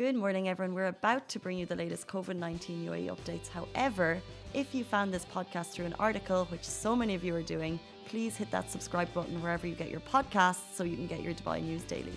Good 0.00 0.14
morning, 0.14 0.48
everyone. 0.48 0.74
We're 0.74 0.86
about 0.86 1.28
to 1.28 1.38
bring 1.38 1.58
you 1.58 1.66
the 1.66 1.76
latest 1.76 2.08
COVID 2.08 2.36
19 2.36 2.86
UAE 2.86 3.14
updates. 3.14 3.48
However, 3.48 4.18
if 4.54 4.74
you 4.74 4.82
found 4.82 5.12
this 5.12 5.26
podcast 5.26 5.72
through 5.72 5.84
an 5.84 5.94
article, 5.98 6.46
which 6.46 6.64
so 6.64 6.96
many 6.96 7.14
of 7.14 7.22
you 7.22 7.34
are 7.34 7.42
doing, 7.42 7.78
please 8.06 8.34
hit 8.34 8.50
that 8.50 8.70
subscribe 8.70 9.12
button 9.12 9.42
wherever 9.42 9.66
you 9.66 9.74
get 9.74 9.90
your 9.90 10.00
podcasts 10.00 10.72
so 10.72 10.84
you 10.84 10.96
can 10.96 11.06
get 11.06 11.20
your 11.20 11.34
Dubai 11.34 11.62
news 11.62 11.82
daily. 11.82 12.14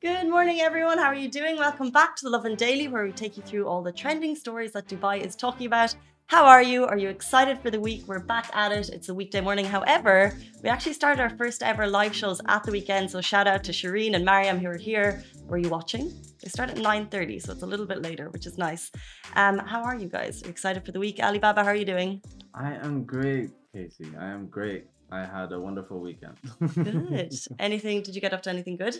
Good 0.00 0.30
morning, 0.30 0.62
everyone. 0.62 0.96
How 0.96 1.08
are 1.08 1.14
you 1.14 1.28
doing? 1.28 1.58
Welcome 1.58 1.90
back 1.90 2.16
to 2.16 2.24
the 2.24 2.30
Lovin 2.30 2.54
Daily, 2.54 2.88
where 2.88 3.04
we 3.04 3.12
take 3.12 3.36
you 3.36 3.42
through 3.42 3.66
all 3.68 3.82
the 3.82 3.92
trending 3.92 4.34
stories 4.36 4.72
that 4.72 4.88
Dubai 4.88 5.20
is 5.20 5.36
talking 5.36 5.66
about. 5.66 5.94
How 6.26 6.46
are 6.46 6.62
you? 6.62 6.84
Are 6.86 6.96
you 6.96 7.10
excited 7.10 7.58
for 7.60 7.70
the 7.70 7.78
week? 7.78 8.04
We're 8.08 8.18
back 8.18 8.48
at 8.54 8.72
it. 8.72 8.88
It's 8.88 9.10
a 9.10 9.14
weekday 9.14 9.42
morning. 9.42 9.66
However, 9.66 10.32
we 10.62 10.70
actually 10.70 10.94
started 10.94 11.20
our 11.20 11.30
first 11.36 11.62
ever 11.62 11.86
live 11.86 12.14
shows 12.14 12.40
at 12.48 12.64
the 12.64 12.72
weekend. 12.72 13.10
So 13.10 13.20
shout 13.20 13.46
out 13.46 13.62
to 13.64 13.72
Shireen 13.72 14.14
and 14.14 14.24
Mariam 14.24 14.58
who 14.58 14.68
are 14.68 14.78
here. 14.78 15.22
Were 15.46 15.58
you 15.58 15.68
watching? 15.68 16.12
They 16.42 16.48
start 16.48 16.70
at 16.70 16.76
9.30, 16.76 17.42
so 17.42 17.52
it's 17.52 17.62
a 17.62 17.66
little 17.66 17.84
bit 17.86 18.00
later, 18.00 18.30
which 18.30 18.46
is 18.46 18.56
nice. 18.56 18.90
Um, 19.36 19.58
how 19.58 19.82
are 19.82 19.94
you 19.96 20.08
guys? 20.08 20.42
Are 20.42 20.46
you 20.46 20.50
excited 20.50 20.84
for 20.84 20.92
the 20.92 20.98
week? 20.98 21.20
Alibaba, 21.20 21.62
how 21.62 21.68
are 21.68 21.76
you 21.76 21.84
doing? 21.84 22.22
I 22.54 22.72
am 22.72 23.04
great, 23.04 23.50
Casey. 23.74 24.06
I 24.18 24.28
am 24.30 24.46
great. 24.46 24.86
I 25.12 25.26
had 25.26 25.52
a 25.52 25.60
wonderful 25.60 26.00
weekend. 26.00 26.38
good. 26.74 27.34
Anything? 27.58 28.02
Did 28.02 28.14
you 28.14 28.22
get 28.22 28.32
up 28.32 28.42
to 28.42 28.50
anything 28.50 28.76
good? 28.76 28.96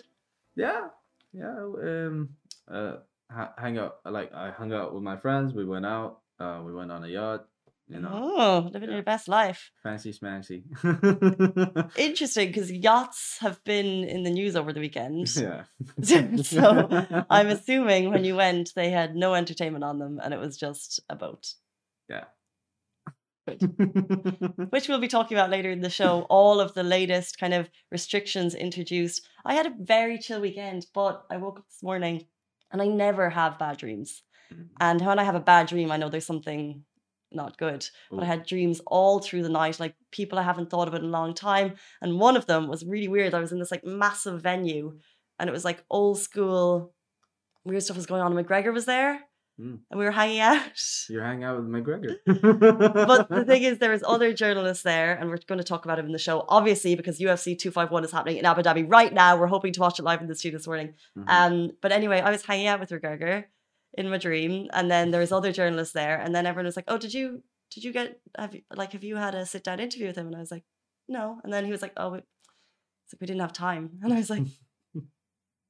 Yeah, 0.57 0.89
yeah. 1.33 1.57
Um, 1.59 2.29
uh, 2.71 2.97
hang 3.59 3.79
out. 3.79 3.97
Like 4.05 4.33
I 4.35 4.51
hung 4.51 4.73
out 4.73 4.95
with 4.95 5.03
my 5.03 5.17
friends. 5.17 5.55
We 5.55 5.65
went 5.65 5.87
out. 5.87 6.19
Uh, 6.39 6.63
we 6.65 6.73
went 6.73 6.91
on 6.91 7.05
a 7.05 7.09
yacht. 7.09 7.47
You 7.87 8.01
know. 8.01 8.09
Oh, 8.13 8.71
living 8.73 8.89
yeah. 8.89 8.95
your 8.95 9.05
best 9.05 9.29
life. 9.29 9.71
Fancy 9.83 10.11
smancy. 10.11 10.63
Interesting, 11.99 12.49
because 12.49 12.73
yachts 12.73 13.37
have 13.41 13.63
been 13.65 14.05
in 14.05 14.23
the 14.23 14.31
news 14.31 14.57
over 14.57 14.73
the 14.73 14.81
weekend. 14.81 15.29
Yeah. 15.37 15.65
so 16.43 16.89
I'm 17.31 17.49
assuming 17.49 18.11
when 18.11 18.25
you 18.25 18.37
went, 18.37 18.73
they 18.75 18.91
had 18.91 19.15
no 19.15 19.35
entertainment 19.35 19.85
on 19.85 19.99
them, 19.99 20.19
and 20.23 20.33
it 20.33 20.41
was 20.41 20.57
just 20.57 21.01
a 21.11 21.15
boat. 21.15 21.55
Yeah. 22.09 22.25
Which 23.47 24.89
we'll 24.89 25.01
be 25.01 25.09
talking 25.09 25.37
about 25.37 25.51
later 25.51 25.71
in 25.71 25.83
the 25.83 25.91
show. 25.91 26.23
All 26.31 26.61
of 26.61 26.73
the 26.73 26.83
latest 26.83 27.39
kind 27.39 27.53
of 27.53 27.69
restrictions 27.93 28.55
introduced. 28.55 29.29
I 29.45 29.55
had 29.55 29.67
a 29.67 29.75
very 29.79 30.19
chill 30.19 30.41
weekend, 30.41 30.87
but 30.95 31.27
I 31.31 31.37
woke 31.37 31.59
up 31.59 31.69
this 31.69 31.83
morning 31.83 32.25
and 32.73 32.81
I 32.81 32.87
never 32.87 33.29
have 33.29 33.59
bad 33.59 33.77
dreams. 33.77 34.23
Mm. 34.53 34.69
And 34.81 35.01
when 35.01 35.19
I 35.19 35.25
have 35.25 35.35
a 35.35 35.41
bad 35.41 35.67
dream, 35.67 35.91
I 35.91 35.97
know 35.97 36.09
there's 36.09 36.27
something 36.27 36.85
not 37.33 37.59
good. 37.59 37.87
But 38.11 38.23
I 38.23 38.27
had 38.27 38.47
dreams 38.47 38.81
all 38.87 39.19
through 39.19 39.43
the 39.43 39.49
night, 39.49 39.81
like 39.81 39.95
people 40.11 40.39
I 40.39 40.43
haven't 40.43 40.71
thought 40.71 40.89
about 40.89 41.01
in 41.01 41.07
a 41.07 41.11
long 41.11 41.35
time. 41.35 41.75
And 42.01 42.21
one 42.21 42.37
of 42.37 42.47
them 42.47 42.69
was 42.69 42.85
really 42.85 43.09
weird. 43.09 43.35
I 43.35 43.41
was 43.41 43.53
in 43.53 43.59
this 43.59 43.71
like 43.71 43.85
massive 43.85 44.41
venue 44.43 44.99
and 45.39 45.49
it 45.49 45.53
was 45.53 45.65
like 45.65 45.85
old 45.91 46.19
school, 46.19 46.95
weird 47.65 47.83
stuff 47.83 47.97
was 47.97 48.07
going 48.07 48.23
on. 48.23 48.37
And 48.37 48.47
McGregor 48.47 48.73
was 48.73 48.87
there. 48.87 49.21
Mm. 49.61 49.79
And 49.89 49.99
we 49.99 50.05
were 50.05 50.11
hanging 50.11 50.41
out. 50.41 50.61
You're 51.09 51.23
hanging 51.23 51.45
out 51.45 51.57
with 51.57 51.69
McGregor. 51.69 52.17
but 53.07 53.29
the 53.29 53.45
thing 53.45 53.63
is, 53.65 53.79
there 53.79 53.93
was 53.93 54.03
other 54.05 54.33
journalists 54.33 54.83
there, 54.83 55.15
and 55.15 55.31
we're 55.31 55.39
going 55.47 55.59
to 55.59 55.65
talk 55.65 55.85
about 55.85 55.99
him 55.99 56.07
in 56.07 56.13
the 56.13 56.19
show, 56.19 56.45
obviously, 56.49 56.97
because 56.97 57.21
UFC 57.21 57.57
251 57.57 58.05
is 58.05 58.11
happening 58.11 58.39
in 58.39 58.47
Abu 58.47 58.63
Dhabi 58.63 58.85
right 58.89 59.13
now. 59.13 59.37
We're 59.37 59.47
hoping 59.47 59.73
to 59.75 59.81
watch 59.81 60.01
it 60.01 60.03
live 60.03 60.21
in 60.21 60.27
the 60.27 60.35
studio 60.35 60.59
this 60.59 60.67
morning. 60.67 60.95
Mm-hmm. 61.17 61.29
Um, 61.29 61.71
but 61.81 61.93
anyway, 61.93 62.21
I 62.21 62.31
was 62.31 62.45
hanging 62.45 62.67
out 62.67 62.81
with 62.81 62.91
McGregor, 62.91 63.45
in 63.97 64.11
my 64.11 64.19
dream, 64.19 64.69
and 64.73 64.91
then 64.91 65.11
there 65.11 65.21
was 65.21 65.33
other 65.33 65.53
journalists 65.53 65.95
there, 65.95 66.19
and 66.19 66.35
then 66.35 66.47
everyone 66.47 66.67
was 66.67 66.77
like, 66.77 66.87
"Oh, 66.89 66.99
did 66.99 67.15
you 67.15 67.43
did 67.71 67.85
you 67.85 67.93
get 67.93 68.21
have 68.37 68.55
you, 68.55 68.63
like 68.75 68.93
have 68.93 69.05
you 69.05 69.17
had 69.17 69.35
a 69.35 69.47
sit 69.47 69.65
down 69.65 69.81
interview 69.81 70.09
with 70.09 70.17
him?" 70.17 70.27
And 70.27 70.37
I 70.37 70.41
was 70.41 70.51
like, 70.51 70.65
"No," 71.09 71.41
and 71.45 71.53
then 71.53 71.65
he 71.65 71.71
was 71.71 71.83
like, 71.83 71.93
"Oh, 71.97 72.15
it's 72.15 72.27
like 73.13 73.21
we 73.21 73.27
didn't 73.27 73.41
have 73.43 73.53
time," 73.53 73.91
and 74.03 74.13
I 74.13 74.17
was 74.17 74.31
like, 74.31 74.47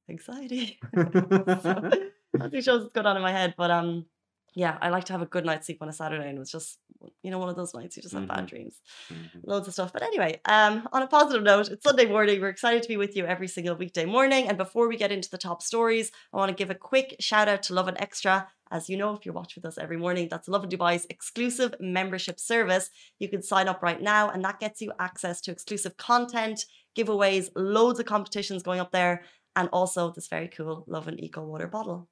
"Anxiety." 0.09 0.79
so, 0.95 1.91
that 2.35 2.63
shows 2.65 2.83
what's 2.83 2.93
going 2.93 3.07
on 3.07 3.17
in 3.17 3.23
my 3.23 3.33
head, 3.33 3.55
but 3.57 3.71
um, 3.71 4.07
yeah, 4.55 4.79
I 4.81 4.91
like 4.91 5.05
to 5.05 5.13
have 5.13 5.23
a 5.23 5.27
good 5.27 5.45
night's 5.45 5.67
sleep 5.67 5.83
on 5.83 5.89
a 5.89 5.93
Saturday, 5.93 6.29
and 6.29 6.37
it 6.37 6.41
was 6.41 6.51
just, 6.51 6.79
you 7.25 7.31
know, 7.31 7.39
one 7.39 7.49
of 7.49 7.57
those 7.57 7.73
nights 7.73 7.97
you 7.97 8.03
just 8.03 8.13
have 8.13 8.25
mm-hmm. 8.25 8.37
bad 8.37 8.47
dreams, 8.47 8.81
mm-hmm. 9.09 9.39
loads 9.51 9.67
of 9.67 9.73
stuff. 9.73 9.95
But 9.95 10.03
anyway, 10.03 10.41
um, 10.45 10.87
on 10.93 11.03
a 11.03 11.07
positive 11.07 11.43
note, 11.43 11.71
it's 11.71 11.83
Sunday 11.83 12.05
morning. 12.05 12.39
We're 12.39 12.51
excited 12.51 12.83
to 12.83 12.89
be 12.89 12.99
with 12.99 13.17
you 13.17 13.25
every 13.25 13.49
single 13.49 13.75
weekday 13.75 14.05
morning. 14.05 14.47
And 14.47 14.59
before 14.59 14.89
we 14.89 14.99
get 14.99 15.11
into 15.11 15.31
the 15.31 15.39
top 15.39 15.63
stories, 15.63 16.13
I 16.35 16.37
want 16.37 16.51
to 16.51 16.55
give 16.55 16.71
a 16.71 16.75
quick 16.75 17.17
shout 17.21 17.49
out 17.49 17.63
to 17.65 17.75
Lovin 17.75 17.99
Extra. 17.99 18.47
As 18.71 18.91
you 18.91 18.99
know, 18.99 19.15
if 19.15 19.25
you're 19.25 19.35
watching 19.35 19.63
with 19.63 19.69
us 19.69 19.79
every 19.79 19.97
morning, 19.97 20.29
that's 20.31 20.49
Lovin 20.49 20.69
Dubai's 20.69 21.07
exclusive 21.09 21.75
membership 21.81 22.39
service. 22.39 22.91
You 23.19 23.31
can 23.31 23.43
sign 23.43 23.69
up 23.69 23.83
right 23.83 24.03
now, 24.03 24.29
and 24.29 24.45
that 24.45 24.61
gets 24.61 24.83
you 24.83 24.93
access 24.99 25.41
to 25.43 25.51
exclusive 25.51 25.97
content, 25.97 26.67
giveaways, 26.95 27.49
loads 27.57 28.01
of 28.01 28.07
competitions 28.07 28.63
going 28.63 28.81
up 28.81 28.93
there, 28.93 29.23
and 29.57 29.71
also 29.73 30.11
this 30.11 30.29
very 30.29 30.49
cool 30.49 30.85
Lovin 30.87 31.19
Eco 31.19 31.43
Water 31.43 31.69
bottle 31.69 32.09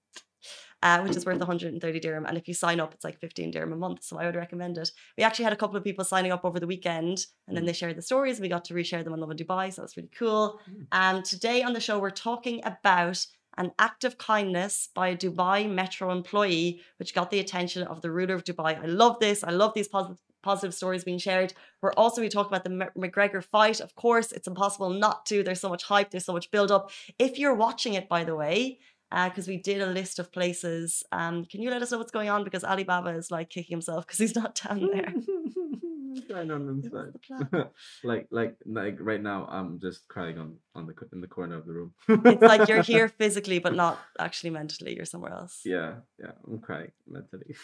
uh, 0.82 1.00
which 1.00 1.16
is 1.16 1.24
worth 1.24 1.38
130 1.38 2.00
dirham. 2.00 2.26
And 2.26 2.36
if 2.36 2.48
you 2.48 2.54
sign 2.54 2.80
up, 2.80 2.92
it's 2.92 3.04
like 3.04 3.18
15 3.18 3.50
dirham 3.50 3.72
a 3.72 3.76
month. 3.76 4.02
So 4.02 4.18
I 4.18 4.26
would 4.26 4.36
recommend 4.36 4.78
it. 4.78 4.90
We 5.16 5.24
actually 5.24 5.44
had 5.44 5.52
a 5.52 5.56
couple 5.56 5.76
of 5.76 5.84
people 5.84 6.04
signing 6.04 6.32
up 6.32 6.44
over 6.44 6.58
the 6.58 6.66
weekend 6.66 7.26
and 7.46 7.56
then 7.56 7.64
they 7.64 7.72
shared 7.72 7.96
the 7.96 8.02
stories. 8.02 8.40
We 8.40 8.48
got 8.48 8.64
to 8.66 8.74
reshare 8.74 9.04
them 9.04 9.12
on 9.12 9.20
Lovin 9.20 9.36
Dubai. 9.36 9.72
So 9.72 9.82
that's 9.82 9.96
really 9.96 10.10
cool. 10.18 10.60
And 10.90 11.24
today 11.24 11.62
on 11.62 11.72
the 11.72 11.80
show, 11.80 11.98
we're 11.98 12.10
talking 12.10 12.60
about 12.64 13.24
an 13.58 13.70
act 13.78 14.04
of 14.04 14.18
kindness 14.18 14.88
by 14.94 15.08
a 15.08 15.16
Dubai 15.16 15.70
Metro 15.70 16.10
employee, 16.10 16.80
which 16.98 17.14
got 17.14 17.30
the 17.30 17.38
attention 17.38 17.82
of 17.82 18.00
the 18.00 18.10
ruler 18.10 18.34
of 18.34 18.44
Dubai. 18.44 18.82
I 18.82 18.86
love 18.86 19.18
this. 19.20 19.44
I 19.44 19.50
love 19.50 19.74
these 19.74 19.88
positive 19.88 20.18
positive 20.42 20.74
stories 20.74 21.04
being 21.04 21.18
shared. 21.18 21.54
We're 21.80 21.92
also 21.92 22.20
we 22.20 22.28
talk 22.28 22.48
about 22.48 22.64
the 22.64 22.70
McGregor 22.98 23.42
fight. 23.42 23.80
Of 23.80 23.94
course, 23.94 24.32
it's 24.32 24.48
impossible 24.48 24.90
not 24.90 25.24
to. 25.26 25.42
There's 25.42 25.60
so 25.60 25.68
much 25.68 25.84
hype. 25.84 26.10
There's 26.10 26.24
so 26.24 26.32
much 26.32 26.50
build 26.50 26.70
up. 26.70 26.90
If 27.18 27.38
you're 27.38 27.54
watching 27.54 27.94
it, 27.94 28.08
by 28.08 28.24
the 28.24 28.34
way, 28.34 28.80
because 29.12 29.48
uh, 29.48 29.52
we 29.52 29.58
did 29.58 29.80
a 29.80 29.86
list 29.86 30.18
of 30.18 30.32
places. 30.32 31.04
Um, 31.12 31.44
can 31.44 31.60
you 31.60 31.70
let 31.70 31.82
us 31.82 31.92
know 31.92 31.98
what's 31.98 32.10
going 32.10 32.30
on? 32.30 32.44
Because 32.44 32.64
Alibaba 32.64 33.10
is 33.10 33.30
like 33.30 33.50
kicking 33.50 33.74
himself 33.74 34.06
because 34.06 34.18
he's 34.18 34.34
not 34.34 34.60
down 34.66 34.88
there. 34.92 35.14
I 36.34 36.44
don't 36.44 36.68
understand. 36.68 37.18
like, 38.04 38.26
like, 38.30 38.56
like 38.66 38.96
right 39.00 39.22
now, 39.22 39.46
I'm 39.50 39.80
just 39.80 40.08
crying 40.08 40.38
on 40.38 40.56
on 40.74 40.86
the 40.86 40.94
in 41.12 41.20
the 41.20 41.26
corner 41.26 41.56
of 41.56 41.66
the 41.66 41.72
room. 41.72 41.92
it's 42.08 42.42
like 42.42 42.68
you're 42.68 42.82
here 42.82 43.08
physically, 43.20 43.58
but 43.58 43.74
not 43.74 43.98
actually 44.18 44.50
mentally. 44.50 44.94
You're 44.96 45.04
somewhere 45.04 45.32
else. 45.32 45.60
Yeah, 45.64 45.96
yeah, 46.18 46.32
I'm 46.46 46.58
crying 46.58 46.92
mentally. 47.06 47.54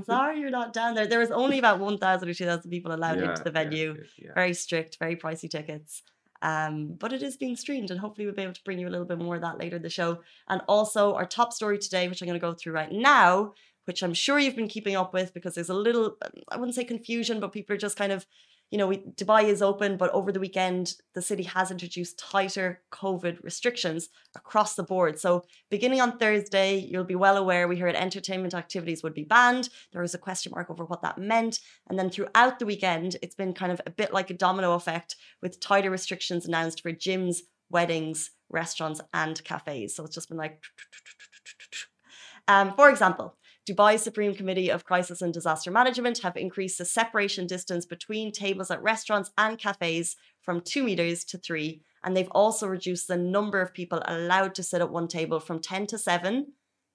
Sorry, 0.04 0.40
you're 0.40 0.50
not 0.50 0.72
down 0.72 0.94
there. 0.94 1.06
There 1.06 1.18
was 1.18 1.30
only 1.30 1.58
about 1.58 1.78
one 1.80 1.98
thousand 1.98 2.28
or 2.28 2.34
two 2.34 2.46
thousand 2.46 2.70
people 2.70 2.92
allowed 2.92 3.20
yeah, 3.20 3.30
into 3.30 3.44
the 3.44 3.50
venue. 3.50 3.96
Yeah, 3.96 4.26
yeah. 4.26 4.34
Very 4.34 4.54
strict, 4.54 4.98
very 4.98 5.16
pricey 5.16 5.50
tickets. 5.50 6.02
Um, 6.42 6.94
but 6.98 7.12
it 7.12 7.22
is 7.22 7.36
being 7.36 7.56
streamed, 7.56 7.90
and 7.90 8.00
hopefully, 8.00 8.26
we'll 8.26 8.34
be 8.34 8.42
able 8.42 8.52
to 8.52 8.64
bring 8.64 8.78
you 8.78 8.88
a 8.88 8.90
little 8.90 9.06
bit 9.06 9.18
more 9.18 9.36
of 9.36 9.42
that 9.42 9.58
later 9.58 9.76
in 9.76 9.82
the 9.82 9.90
show. 9.90 10.20
And 10.48 10.62
also, 10.68 11.14
our 11.14 11.26
top 11.26 11.52
story 11.52 11.78
today, 11.78 12.08
which 12.08 12.22
I'm 12.22 12.28
going 12.28 12.38
to 12.38 12.46
go 12.46 12.54
through 12.54 12.74
right 12.74 12.92
now, 12.92 13.54
which 13.86 14.02
I'm 14.02 14.14
sure 14.14 14.38
you've 14.38 14.56
been 14.56 14.68
keeping 14.68 14.96
up 14.96 15.12
with 15.12 15.34
because 15.34 15.54
there's 15.54 15.70
a 15.70 15.74
little, 15.74 16.16
I 16.50 16.56
wouldn't 16.56 16.74
say 16.74 16.84
confusion, 16.84 17.40
but 17.40 17.52
people 17.52 17.74
are 17.74 17.78
just 17.78 17.96
kind 17.96 18.12
of 18.12 18.26
you 18.70 18.76
know, 18.76 18.86
we, 18.86 18.98
Dubai 18.98 19.44
is 19.44 19.62
open, 19.62 19.96
but 19.96 20.10
over 20.10 20.30
the 20.30 20.40
weekend, 20.40 20.94
the 21.14 21.22
city 21.22 21.44
has 21.44 21.70
introduced 21.70 22.18
tighter 22.18 22.82
COVID 22.92 23.42
restrictions 23.42 24.08
across 24.36 24.74
the 24.74 24.82
board. 24.82 25.18
So, 25.18 25.44
beginning 25.70 26.00
on 26.02 26.18
Thursday, 26.18 26.76
you'll 26.76 27.04
be 27.04 27.14
well 27.14 27.38
aware 27.38 27.66
we 27.66 27.78
heard 27.78 27.94
entertainment 27.94 28.52
activities 28.52 29.02
would 29.02 29.14
be 29.14 29.24
banned. 29.24 29.70
There 29.92 30.02
was 30.02 30.14
a 30.14 30.18
question 30.18 30.52
mark 30.54 30.70
over 30.70 30.84
what 30.84 31.02
that 31.02 31.16
meant. 31.16 31.60
And 31.88 31.98
then 31.98 32.10
throughout 32.10 32.58
the 32.58 32.66
weekend, 32.66 33.16
it's 33.22 33.34
been 33.34 33.54
kind 33.54 33.72
of 33.72 33.80
a 33.86 33.90
bit 33.90 34.12
like 34.12 34.28
a 34.28 34.34
domino 34.34 34.74
effect 34.74 35.16
with 35.40 35.60
tighter 35.60 35.90
restrictions 35.90 36.46
announced 36.46 36.82
for 36.82 36.92
gyms, 36.92 37.38
weddings, 37.70 38.30
restaurants, 38.50 39.00
and 39.14 39.42
cafes. 39.44 39.96
So, 39.96 40.04
it's 40.04 40.14
just 40.14 40.28
been 40.28 40.36
like, 40.36 40.60
um, 42.48 42.74
for 42.76 42.90
example, 42.90 43.34
Dubai 43.68 43.98
Supreme 43.98 44.34
Committee 44.34 44.70
of 44.70 44.86
Crisis 44.86 45.20
and 45.20 45.34
Disaster 45.34 45.70
Management 45.70 46.20
have 46.20 46.38
increased 46.38 46.78
the 46.78 46.86
separation 46.86 47.46
distance 47.46 47.84
between 47.84 48.32
tables 48.32 48.70
at 48.70 48.82
restaurants 48.82 49.30
and 49.36 49.58
cafes 49.58 50.16
from 50.40 50.62
two 50.62 50.82
meters 50.82 51.22
to 51.24 51.36
three. 51.36 51.82
And 52.02 52.16
they've 52.16 52.30
also 52.30 52.66
reduced 52.66 53.08
the 53.08 53.18
number 53.18 53.60
of 53.60 53.74
people 53.74 54.00
allowed 54.06 54.54
to 54.54 54.62
sit 54.62 54.80
at 54.80 54.90
one 54.90 55.06
table 55.06 55.38
from 55.38 55.60
10 55.60 55.86
to 55.88 55.98
seven. 55.98 56.52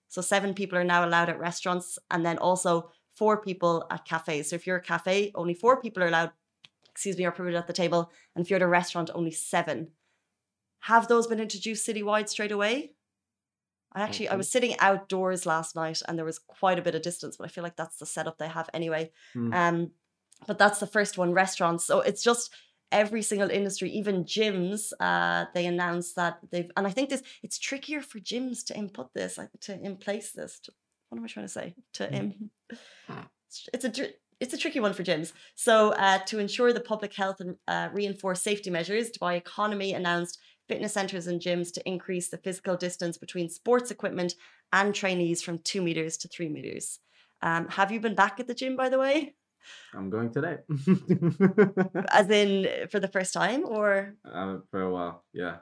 So, 0.08 0.22
seven 0.22 0.56
people 0.56 0.78
are 0.80 0.84
now 0.84 1.06
allowed 1.06 1.30
at 1.30 1.40
restaurants, 1.40 2.00
and 2.10 2.26
then 2.26 2.40
also 2.40 2.90
four 3.16 3.40
people 3.40 3.86
at 3.92 4.06
cafes. 4.06 4.50
So, 4.50 4.56
if 4.56 4.66
you're 4.66 4.78
a 4.78 4.82
cafe, 4.82 5.32
only 5.36 5.54
four 5.54 5.80
people 5.80 6.02
are 6.02 6.08
allowed, 6.08 6.32
excuse 6.90 7.18
me, 7.18 7.26
are 7.26 7.32
permitted 7.32 7.60
at 7.60 7.68
the 7.68 7.74
table. 7.74 8.12
And 8.36 8.44
if 8.44 8.50
you're 8.50 8.58
at 8.58 8.64
a 8.64 8.68
restaurant, 8.68 9.12
only 9.14 9.32
seven. 9.32 9.90
Have 10.82 11.08
those 11.08 11.28
been 11.28 11.40
introduced 11.40 11.88
citywide 11.88 12.30
straight 12.30 12.52
away? 12.52 12.94
I 13.96 14.02
actually 14.02 14.30
I 14.30 14.36
was 14.36 14.50
sitting 14.50 14.76
outdoors 14.80 15.46
last 15.46 15.76
night 15.76 16.02
and 16.08 16.18
there 16.18 16.26
was 16.26 16.40
quite 16.40 16.80
a 16.80 16.82
bit 16.82 16.96
of 16.96 17.02
distance, 17.02 17.38
but 17.38 17.46
I 17.46 17.48
feel 17.50 17.64
like 17.64 17.76
that's 17.76 17.98
the 17.98 18.06
setup 18.06 18.38
they 18.38 18.48
have 18.48 18.70
anyway. 18.74 19.12
Mm. 19.36 19.54
Um, 19.54 19.92
but 20.48 20.58
that's 20.58 20.80
the 20.80 20.88
first 20.88 21.18
one, 21.18 21.34
restaurants. 21.34 21.86
So 21.86 22.02
it's 22.02 22.24
just 22.24 22.54
every 22.92 23.22
single 23.22 23.50
industry, 23.50 23.90
even 23.92 24.24
gyms, 24.24 24.92
uh, 25.00 25.46
they 25.54 25.66
announced 25.66 26.16
that 26.16 26.40
they've 26.52 26.72
and 26.76 26.88
I 26.88 26.92
think 26.92 27.10
this 27.10 27.24
it's 27.42 27.58
trickier 27.58 28.02
for 28.02 28.20
gyms 28.20 28.66
to 28.66 28.78
input 28.78 29.14
this, 29.14 29.38
like 29.38 29.50
to 29.62 29.80
in 29.80 29.98
place 29.98 30.32
this. 30.32 30.60
To, 30.62 30.72
what 31.10 31.18
am 31.18 31.26
I 31.26 31.28
trying 31.28 31.46
to 31.46 31.52
say? 31.52 31.76
To 31.94 32.08
hmm. 32.08 32.14
in, 32.16 32.50
it's 33.74 33.86
a 33.86 34.10
it's 34.40 34.54
a 34.54 34.58
tricky 34.58 34.80
one 34.80 34.94
for 34.94 35.04
gyms. 35.04 35.32
So, 35.56 35.92
uh, 35.92 36.20
to 36.26 36.40
ensure 36.40 36.74
the 36.74 36.82
public 36.82 37.14
health 37.14 37.40
and 37.40 37.56
uh, 37.68 37.90
reinforce 37.94 38.42
safety 38.42 38.70
measures, 38.70 39.12
Dubai 39.12 39.38
Economy 39.38 39.94
announced 39.94 40.40
fitness 40.68 40.94
centers 40.94 41.28
and 41.28 41.42
gyms 41.42 41.74
to 41.74 41.88
increase 41.88 42.30
the 42.30 42.38
physical 42.38 42.76
distance 42.78 43.18
between 43.18 43.50
sports 43.50 43.92
equipment 43.92 44.36
and 44.72 44.94
trainees 44.96 45.42
from 45.42 45.60
two 45.60 45.82
meters 45.82 46.18
to 46.18 46.28
three 46.28 46.50
meters. 46.50 47.00
Um, 47.42 47.68
have 47.70 47.92
you 47.92 48.00
been 48.00 48.16
back 48.16 48.40
at 48.40 48.48
the 48.48 48.54
gym, 48.54 48.76
by 48.76 48.90
the 48.90 49.00
way? 49.00 49.36
I'm 49.94 50.10
going 50.10 50.32
today. 50.32 50.58
As 52.12 52.30
in 52.30 52.88
for 52.90 53.00
the 53.00 53.08
first 53.08 53.34
time, 53.34 53.64
or 53.66 54.16
uh, 54.26 54.58
for 54.72 54.82
a 54.82 54.92
while, 54.92 55.24
yeah. 55.34 55.58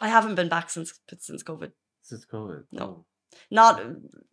I 0.00 0.08
haven't 0.08 0.34
been 0.34 0.48
back 0.48 0.70
since 0.70 0.98
since 1.18 1.42
COVID. 1.42 1.72
Since 2.02 2.26
COVID. 2.26 2.64
No. 2.72 3.06
Not 3.50 3.82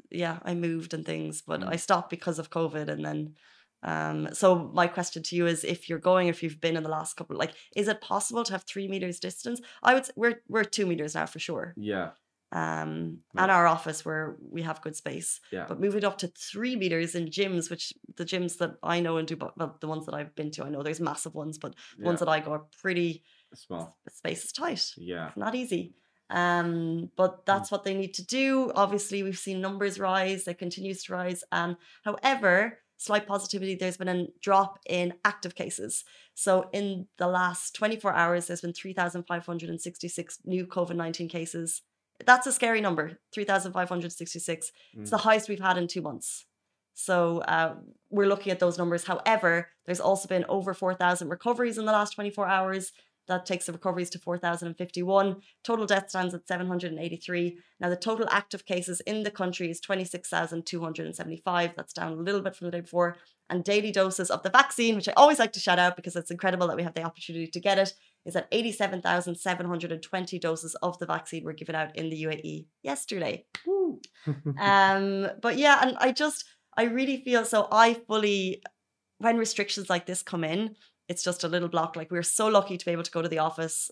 yeah, 0.09 0.39
I 0.43 0.53
moved 0.53 0.93
and 0.93 1.05
things, 1.05 1.41
but 1.41 1.61
Mm. 1.61 1.69
I 1.73 1.75
stopped 1.77 2.09
because 2.09 2.39
of 2.39 2.49
COVID 2.49 2.87
and 2.89 3.03
then 3.03 3.35
um 3.83 4.29
so 4.33 4.71
my 4.73 4.87
question 4.87 5.21
to 5.23 5.35
you 5.35 5.45
is 5.47 5.63
if 5.63 5.87
you're 5.89 5.99
going 6.11 6.27
if 6.29 6.41
you've 6.41 6.61
been 6.61 6.77
in 6.77 6.83
the 6.83 6.89
last 6.97 7.15
couple 7.17 7.35
like 7.37 7.53
is 7.75 7.87
it 7.87 8.01
possible 8.01 8.43
to 8.45 8.53
have 8.53 8.63
three 8.63 8.87
meters 8.87 9.19
distance? 9.19 9.59
I 9.83 9.93
would 9.93 10.03
s- 10.03 10.11
we're 10.15 10.35
we're 10.47 10.63
two 10.63 10.85
meters 10.85 11.13
now 11.15 11.25
for 11.25 11.39
sure. 11.39 11.73
Yeah. 11.77 12.11
Um 12.51 13.19
Yeah. 13.35 13.41
and 13.43 13.51
our 13.51 13.65
office 13.67 14.05
where 14.05 14.35
we 14.55 14.61
have 14.61 14.81
good 14.85 14.95
space. 14.95 15.29
Yeah. 15.51 15.65
But 15.67 15.79
moving 15.79 16.05
up 16.05 16.17
to 16.19 16.27
three 16.51 16.75
meters 16.75 17.15
in 17.15 17.25
gyms, 17.37 17.69
which 17.71 17.93
the 18.15 18.25
gyms 18.25 18.57
that 18.59 18.71
I 18.83 18.99
know 19.01 19.17
and 19.17 19.27
do 19.27 19.35
well, 19.37 19.77
the 19.81 19.87
ones 19.87 20.05
that 20.05 20.15
I've 20.15 20.35
been 20.35 20.51
to, 20.51 20.63
I 20.65 20.69
know 20.69 20.83
there's 20.83 20.99
massive 21.11 21.33
ones, 21.35 21.57
but 21.57 21.73
the 21.97 22.05
ones 22.05 22.19
that 22.19 22.29
I 22.29 22.39
go 22.39 22.51
are 22.51 22.65
pretty 22.81 23.23
Small. 23.55 23.97
the 24.05 24.11
space 24.11 24.45
is 24.45 24.51
tight 24.51 24.83
Yeah. 24.97 25.31
not 25.35 25.55
easy. 25.55 25.95
Um, 26.29 27.11
but 27.15 27.45
that's 27.45 27.69
what 27.71 27.83
they 27.83 27.93
need 27.93 28.13
to 28.15 28.25
do. 28.25 28.71
Obviously, 28.75 29.21
we've 29.23 29.37
seen 29.47 29.59
numbers 29.61 29.99
rise, 29.99 30.47
it 30.47 30.57
continues 30.57 31.03
to 31.03 31.13
rise. 31.13 31.43
Um, 31.51 31.77
however, 32.03 32.79
slight 33.03 33.27
positivity, 33.27 33.75
there's 33.75 33.97
been 33.97 34.07
a 34.07 34.27
drop 34.41 34.79
in 34.87 35.13
active 35.25 35.55
cases. 35.55 36.05
So 36.35 36.69
in 36.71 37.07
the 37.17 37.27
last 37.27 37.75
24 37.75 38.13
hours, 38.13 38.47
there's 38.47 38.61
been 38.61 38.73
3,566 38.73 40.39
new 40.45 40.65
COVID 40.65 40.95
19 40.95 41.27
cases. 41.27 41.81
That's 42.25 42.47
a 42.47 42.53
scary 42.53 42.79
number 42.79 43.19
3,566. 43.33 44.71
It's 44.93 45.09
the 45.09 45.17
highest 45.17 45.49
we've 45.49 45.59
had 45.59 45.77
in 45.77 45.87
two 45.87 46.01
months. 46.01 46.45
So 46.93 47.39
uh, 47.39 47.75
we're 48.09 48.27
looking 48.27 48.51
at 48.51 48.59
those 48.59 48.77
numbers. 48.77 49.03
However, 49.03 49.69
there's 49.85 49.99
also 49.99 50.27
been 50.27 50.45
over 50.47 50.73
4,000 50.73 51.27
recoveries 51.27 51.77
in 51.77 51.85
the 51.85 51.91
last 51.91 52.11
24 52.11 52.47
hours. 52.47 52.93
That 53.27 53.45
takes 53.45 53.67
the 53.67 53.71
recoveries 53.71 54.09
to 54.11 54.19
4,051. 54.19 55.37
Total 55.63 55.85
death 55.85 56.09
stands 56.09 56.33
at 56.33 56.47
783. 56.47 57.57
Now, 57.79 57.89
the 57.89 57.95
total 57.95 58.27
active 58.29 58.65
cases 58.65 58.99
in 59.01 59.23
the 59.23 59.31
country 59.31 59.69
is 59.69 59.79
26,275. 59.79 61.71
That's 61.75 61.93
down 61.93 62.11
a 62.13 62.15
little 62.15 62.41
bit 62.41 62.55
from 62.55 62.65
the 62.65 62.71
day 62.71 62.81
before. 62.81 63.15
And 63.49 63.63
daily 63.63 63.91
doses 63.91 64.29
of 64.29 64.43
the 64.43 64.49
vaccine, 64.49 64.95
which 64.95 65.07
I 65.07 65.13
always 65.15 65.39
like 65.39 65.53
to 65.53 65.59
shout 65.59 65.79
out 65.79 65.95
because 65.95 66.15
it's 66.15 66.31
incredible 66.31 66.67
that 66.67 66.75
we 66.75 66.83
have 66.83 66.95
the 66.95 67.03
opportunity 67.03 67.47
to 67.47 67.59
get 67.59 67.77
it, 67.77 67.93
is 68.25 68.33
that 68.33 68.47
87,720 68.51 70.39
doses 70.39 70.75
of 70.81 70.97
the 70.99 71.05
vaccine 71.05 71.43
were 71.43 71.53
given 71.53 71.75
out 71.75 71.95
in 71.95 72.09
the 72.09 72.23
UAE 72.23 72.65
yesterday. 72.81 73.45
Um, 74.59 75.27
but 75.41 75.57
yeah, 75.57 75.79
and 75.81 75.97
I 75.97 76.11
just, 76.11 76.45
I 76.77 76.83
really 76.83 77.21
feel 77.23 77.45
so. 77.45 77.67
I 77.71 77.93
fully, 77.93 78.63
when 79.17 79.37
restrictions 79.37 79.89
like 79.89 80.05
this 80.05 80.21
come 80.21 80.43
in, 80.43 80.75
it's 81.13 81.23
just 81.23 81.43
a 81.43 81.47
little 81.47 81.69
block. 81.69 81.95
Like 81.95 82.11
we're 82.11 82.31
so 82.39 82.47
lucky 82.47 82.75
to 82.77 82.85
be 82.85 82.91
able 82.91 83.07
to 83.09 83.15
go 83.17 83.21
to 83.21 83.29
the 83.29 83.39
office. 83.49 83.91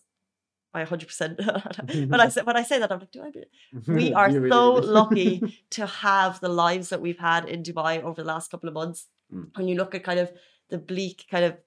I 0.73 0.85
100%. 0.85 2.09
when 2.09 2.21
I 2.21 2.29
say 2.29 2.41
when 2.43 2.55
I 2.55 2.63
say 2.63 2.79
that, 2.79 2.91
I'm 2.91 2.99
like, 2.99 3.11
do 3.11 3.23
I? 3.27 3.31
Be? 3.31 3.43
We 3.99 4.13
are 4.13 4.29
really 4.31 4.49
so 4.49 4.73
lucky 4.99 5.31
to 5.77 5.85
have 5.85 6.39
the 6.39 6.53
lives 6.63 6.87
that 6.89 7.01
we've 7.01 7.23
had 7.31 7.43
in 7.53 7.61
Dubai 7.61 8.01
over 8.01 8.21
the 8.21 8.31
last 8.33 8.51
couple 8.51 8.69
of 8.69 8.75
months. 8.81 9.07
Mm. 9.33 9.57
When 9.57 9.67
you 9.67 9.75
look 9.75 9.93
at 9.95 10.05
kind 10.09 10.21
of 10.23 10.31
the 10.69 10.77
bleak 10.77 11.25
kind 11.29 11.45
of 11.49 11.57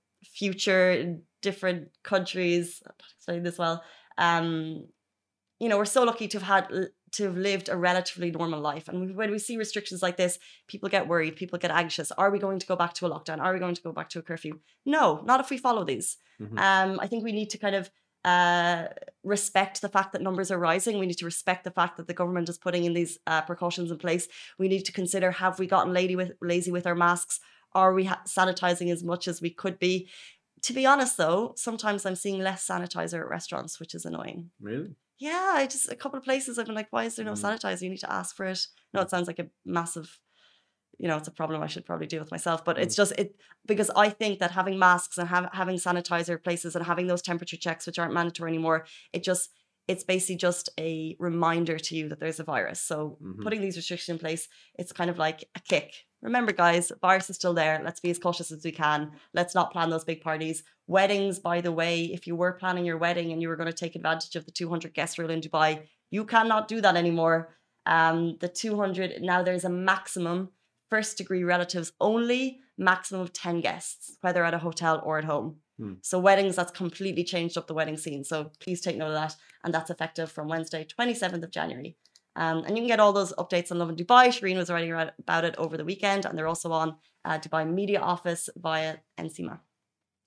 future 0.40 0.90
in 1.02 1.22
different 1.42 1.82
countries, 2.02 2.82
I'm 2.86 2.96
not 2.98 3.12
explaining 3.16 3.44
this 3.44 3.58
well. 3.58 3.84
Um, 4.16 4.86
you 5.60 5.68
know, 5.68 5.76
we're 5.76 5.96
so 5.98 6.04
lucky 6.04 6.28
to 6.28 6.38
have 6.40 6.48
had 6.54 6.64
to 7.14 7.24
have 7.24 7.36
lived 7.36 7.68
a 7.68 7.76
relatively 7.76 8.30
normal 8.30 8.60
life. 8.60 8.88
And 8.88 9.16
when 9.16 9.30
we 9.30 9.38
see 9.38 9.56
restrictions 9.56 10.02
like 10.02 10.16
this, 10.16 10.38
people 10.68 10.88
get 10.88 11.08
worried, 11.08 11.36
people 11.36 11.58
get 11.58 11.70
anxious. 11.70 12.10
Are 12.12 12.30
we 12.30 12.38
going 12.38 12.58
to 12.60 12.66
go 12.66 12.76
back 12.76 12.92
to 12.94 13.06
a 13.06 13.10
lockdown? 13.10 13.40
Are 13.40 13.52
we 13.52 13.58
going 13.58 13.74
to 13.74 13.82
go 13.82 13.92
back 13.92 14.08
to 14.10 14.18
a 14.18 14.22
curfew? 14.22 14.58
No, 14.84 15.22
not 15.24 15.40
if 15.40 15.50
we 15.50 15.58
follow 15.58 15.84
these. 15.84 16.16
Mhm. 16.40 16.58
Um, 16.58 17.00
I 17.00 17.06
think 17.08 17.24
we 17.24 17.32
need 17.32 17.50
to 17.50 17.58
kind 17.58 17.76
of 17.76 17.90
uh, 18.24 18.88
respect 19.22 19.82
the 19.82 19.88
fact 19.88 20.12
that 20.12 20.22
numbers 20.22 20.50
are 20.50 20.58
rising. 20.58 20.98
We 20.98 21.06
need 21.06 21.18
to 21.18 21.26
respect 21.26 21.64
the 21.64 21.70
fact 21.70 21.96
that 21.98 22.06
the 22.06 22.14
government 22.14 22.48
is 22.48 22.56
putting 22.56 22.84
in 22.84 22.94
these 22.94 23.18
uh, 23.26 23.42
precautions 23.42 23.90
in 23.90 23.98
place. 23.98 24.28
We 24.58 24.68
need 24.68 24.84
to 24.86 24.92
consider: 24.92 25.30
Have 25.30 25.58
we 25.58 25.66
gotten 25.66 25.92
lazy 25.92 26.16
with 26.16 26.32
lazy 26.40 26.70
with 26.70 26.86
our 26.86 26.94
masks? 26.94 27.38
Are 27.74 27.92
we 27.92 28.04
ha- 28.04 28.22
sanitizing 28.26 28.90
as 28.90 29.02
much 29.04 29.28
as 29.28 29.42
we 29.42 29.50
could 29.50 29.78
be? 29.78 30.08
To 30.62 30.72
be 30.72 30.86
honest, 30.86 31.18
though, 31.18 31.52
sometimes 31.56 32.06
I'm 32.06 32.16
seeing 32.16 32.38
less 32.40 32.66
sanitizer 32.66 33.20
at 33.20 33.28
restaurants, 33.28 33.78
which 33.78 33.94
is 33.94 34.06
annoying. 34.06 34.50
Really? 34.58 34.94
Yeah, 35.28 35.52
I 35.60 35.66
just 35.74 35.90
a 35.90 35.96
couple 36.02 36.18
of 36.18 36.24
places 36.30 36.58
I've 36.58 36.66
been 36.66 36.74
like, 36.80 36.92
why 36.94 37.04
is 37.08 37.14
there 37.16 37.24
no 37.24 37.32
Mm. 37.36 37.42
sanitizer? 37.44 37.82
You 37.82 37.90
need 37.94 38.06
to 38.08 38.12
ask 38.20 38.30
for 38.36 38.46
it. 38.54 38.60
No, 38.92 39.00
it 39.04 39.10
sounds 39.10 39.26
like 39.30 39.38
a 39.44 39.48
massive, 39.78 40.08
you 40.98 41.08
know, 41.08 41.16
it's 41.20 41.28
a 41.32 41.38
problem 41.40 41.62
I 41.62 41.66
should 41.72 41.86
probably 41.90 42.06
deal 42.12 42.22
with 42.24 42.30
myself. 42.36 42.58
But 42.68 42.78
it's 42.78 42.96
just 43.00 43.12
it 43.22 43.28
because 43.72 43.90
I 44.06 44.08
think 44.20 44.34
that 44.40 44.50
having 44.60 44.78
masks 44.78 45.16
and 45.18 45.28
have, 45.34 45.46
having 45.52 45.76
sanitizer 45.76 46.36
places 46.46 46.76
and 46.76 46.84
having 46.84 47.06
those 47.08 47.22
temperature 47.30 47.56
checks, 47.66 47.86
which 47.86 47.98
aren't 47.98 48.12
mandatory 48.20 48.50
anymore, 48.52 48.78
it 49.16 49.22
just 49.30 49.44
it's 49.92 50.04
basically 50.04 50.36
just 50.48 50.66
a 50.90 51.14
reminder 51.18 51.76
to 51.78 51.92
you 51.96 52.08
that 52.08 52.18
there's 52.20 52.40
a 52.40 52.44
virus. 52.54 52.80
So 52.90 53.18
Mhm. 53.22 53.42
putting 53.44 53.60
these 53.62 53.76
restrictions 53.80 54.10
in 54.14 54.18
place, 54.18 54.48
it's 54.80 54.92
kind 55.00 55.10
of 55.10 55.18
like 55.26 55.40
a 55.54 55.60
kick. 55.60 55.90
Remember, 56.24 56.52
guys, 56.52 56.90
virus 57.02 57.28
is 57.28 57.36
still 57.36 57.52
there. 57.52 57.80
Let's 57.84 58.00
be 58.00 58.10
as 58.10 58.18
cautious 58.18 58.50
as 58.50 58.64
we 58.64 58.72
can. 58.72 59.12
Let's 59.34 59.54
not 59.54 59.72
plan 59.72 59.90
those 59.90 60.04
big 60.04 60.22
parties. 60.22 60.64
Weddings, 60.86 61.38
by 61.38 61.60
the 61.60 61.70
way, 61.70 62.04
if 62.06 62.26
you 62.26 62.34
were 62.34 62.52
planning 62.52 62.86
your 62.86 62.96
wedding 62.96 63.30
and 63.30 63.42
you 63.42 63.48
were 63.48 63.56
going 63.56 63.70
to 63.70 63.74
take 63.74 63.94
advantage 63.94 64.34
of 64.34 64.46
the 64.46 64.50
200 64.50 64.94
guest 64.94 65.18
rule 65.18 65.30
in 65.30 65.42
Dubai, 65.42 65.82
you 66.10 66.24
cannot 66.24 66.66
do 66.66 66.80
that 66.80 66.96
anymore. 66.96 67.54
Um, 67.84 68.38
the 68.40 68.48
200 68.48 69.20
now 69.20 69.42
there's 69.42 69.64
a 69.64 69.68
maximum 69.68 70.48
first 70.88 71.18
degree 71.18 71.44
relatives 71.44 71.92
only, 72.00 72.60
maximum 72.78 73.20
of 73.20 73.34
10 73.34 73.60
guests, 73.60 74.16
whether 74.22 74.44
at 74.44 74.54
a 74.54 74.58
hotel 74.58 75.02
or 75.04 75.18
at 75.18 75.24
home. 75.24 75.56
Hmm. 75.78 75.94
So 76.00 76.18
weddings, 76.18 76.56
that's 76.56 76.70
completely 76.70 77.24
changed 77.24 77.58
up 77.58 77.66
the 77.66 77.74
wedding 77.74 77.98
scene. 77.98 78.24
So 78.24 78.50
please 78.60 78.80
take 78.80 78.96
note 78.96 79.08
of 79.08 79.14
that. 79.14 79.36
And 79.62 79.74
that's 79.74 79.90
effective 79.90 80.32
from 80.32 80.48
Wednesday, 80.48 80.86
27th 80.86 81.42
of 81.42 81.50
January. 81.50 81.96
Um, 82.36 82.64
and 82.64 82.70
you 82.70 82.82
can 82.82 82.88
get 82.88 83.00
all 83.00 83.12
those 83.12 83.32
updates 83.34 83.70
on 83.70 83.78
Lovin 83.78 83.96
Dubai. 83.96 84.28
Shireen 84.28 84.56
was 84.56 84.70
writing 84.70 84.92
about 84.92 85.44
it 85.44 85.54
over 85.56 85.76
the 85.76 85.84
weekend, 85.84 86.24
and 86.24 86.36
they're 86.36 86.48
also 86.48 86.72
on 86.72 86.96
uh, 87.24 87.38
Dubai 87.38 87.68
Media 87.68 88.00
Office 88.00 88.48
via 88.56 88.96
NCMA. 89.18 89.60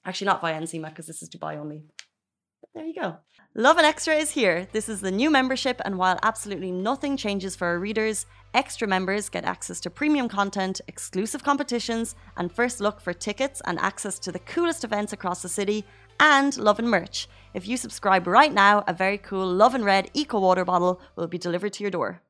Actually, 0.05 0.25
not 0.25 0.41
via 0.41 0.59
NCMA 0.61 0.89
because 0.89 1.07
this 1.07 1.21
is 1.21 1.29
Dubai 1.29 1.57
only. 1.57 1.83
But 2.61 2.69
there 2.73 2.85
you 2.85 2.95
go. 2.95 3.17
Lovin 3.55 3.85
Extra 3.85 4.13
is 4.15 4.31
here. 4.31 4.67
This 4.71 4.87
is 4.87 5.01
the 5.01 5.11
new 5.11 5.29
membership, 5.29 5.81
and 5.83 5.97
while 5.97 6.19
absolutely 6.23 6.71
nothing 6.71 7.17
changes 7.17 7.55
for 7.55 7.67
our 7.67 7.79
readers, 7.79 8.25
extra 8.53 8.87
members 8.87 9.29
get 9.29 9.45
access 9.45 9.79
to 9.81 9.89
premium 9.89 10.29
content, 10.29 10.79
exclusive 10.87 11.43
competitions, 11.43 12.15
and 12.37 12.51
first 12.51 12.79
look 12.79 13.01
for 13.01 13.13
tickets 13.13 13.61
and 13.65 13.79
access 13.79 14.19
to 14.19 14.31
the 14.31 14.39
coolest 14.39 14.83
events 14.83 15.11
across 15.11 15.41
the 15.41 15.49
city, 15.49 15.85
and 16.19 16.55
Lovin 16.57 16.87
merch. 16.87 17.27
If 17.57 17.67
you 17.67 17.75
subscribe 17.75 18.27
right 18.27 18.53
now, 18.53 18.83
a 18.87 18.93
very 18.93 19.17
cool 19.17 19.51
Lovin 19.51 19.83
Red 19.83 20.11
Eco 20.13 20.39
Water 20.39 20.63
bottle 20.63 21.01
will 21.15 21.25
be 21.25 21.39
delivered 21.39 21.73
to 21.73 21.83
your 21.83 21.89
door. 21.89 22.21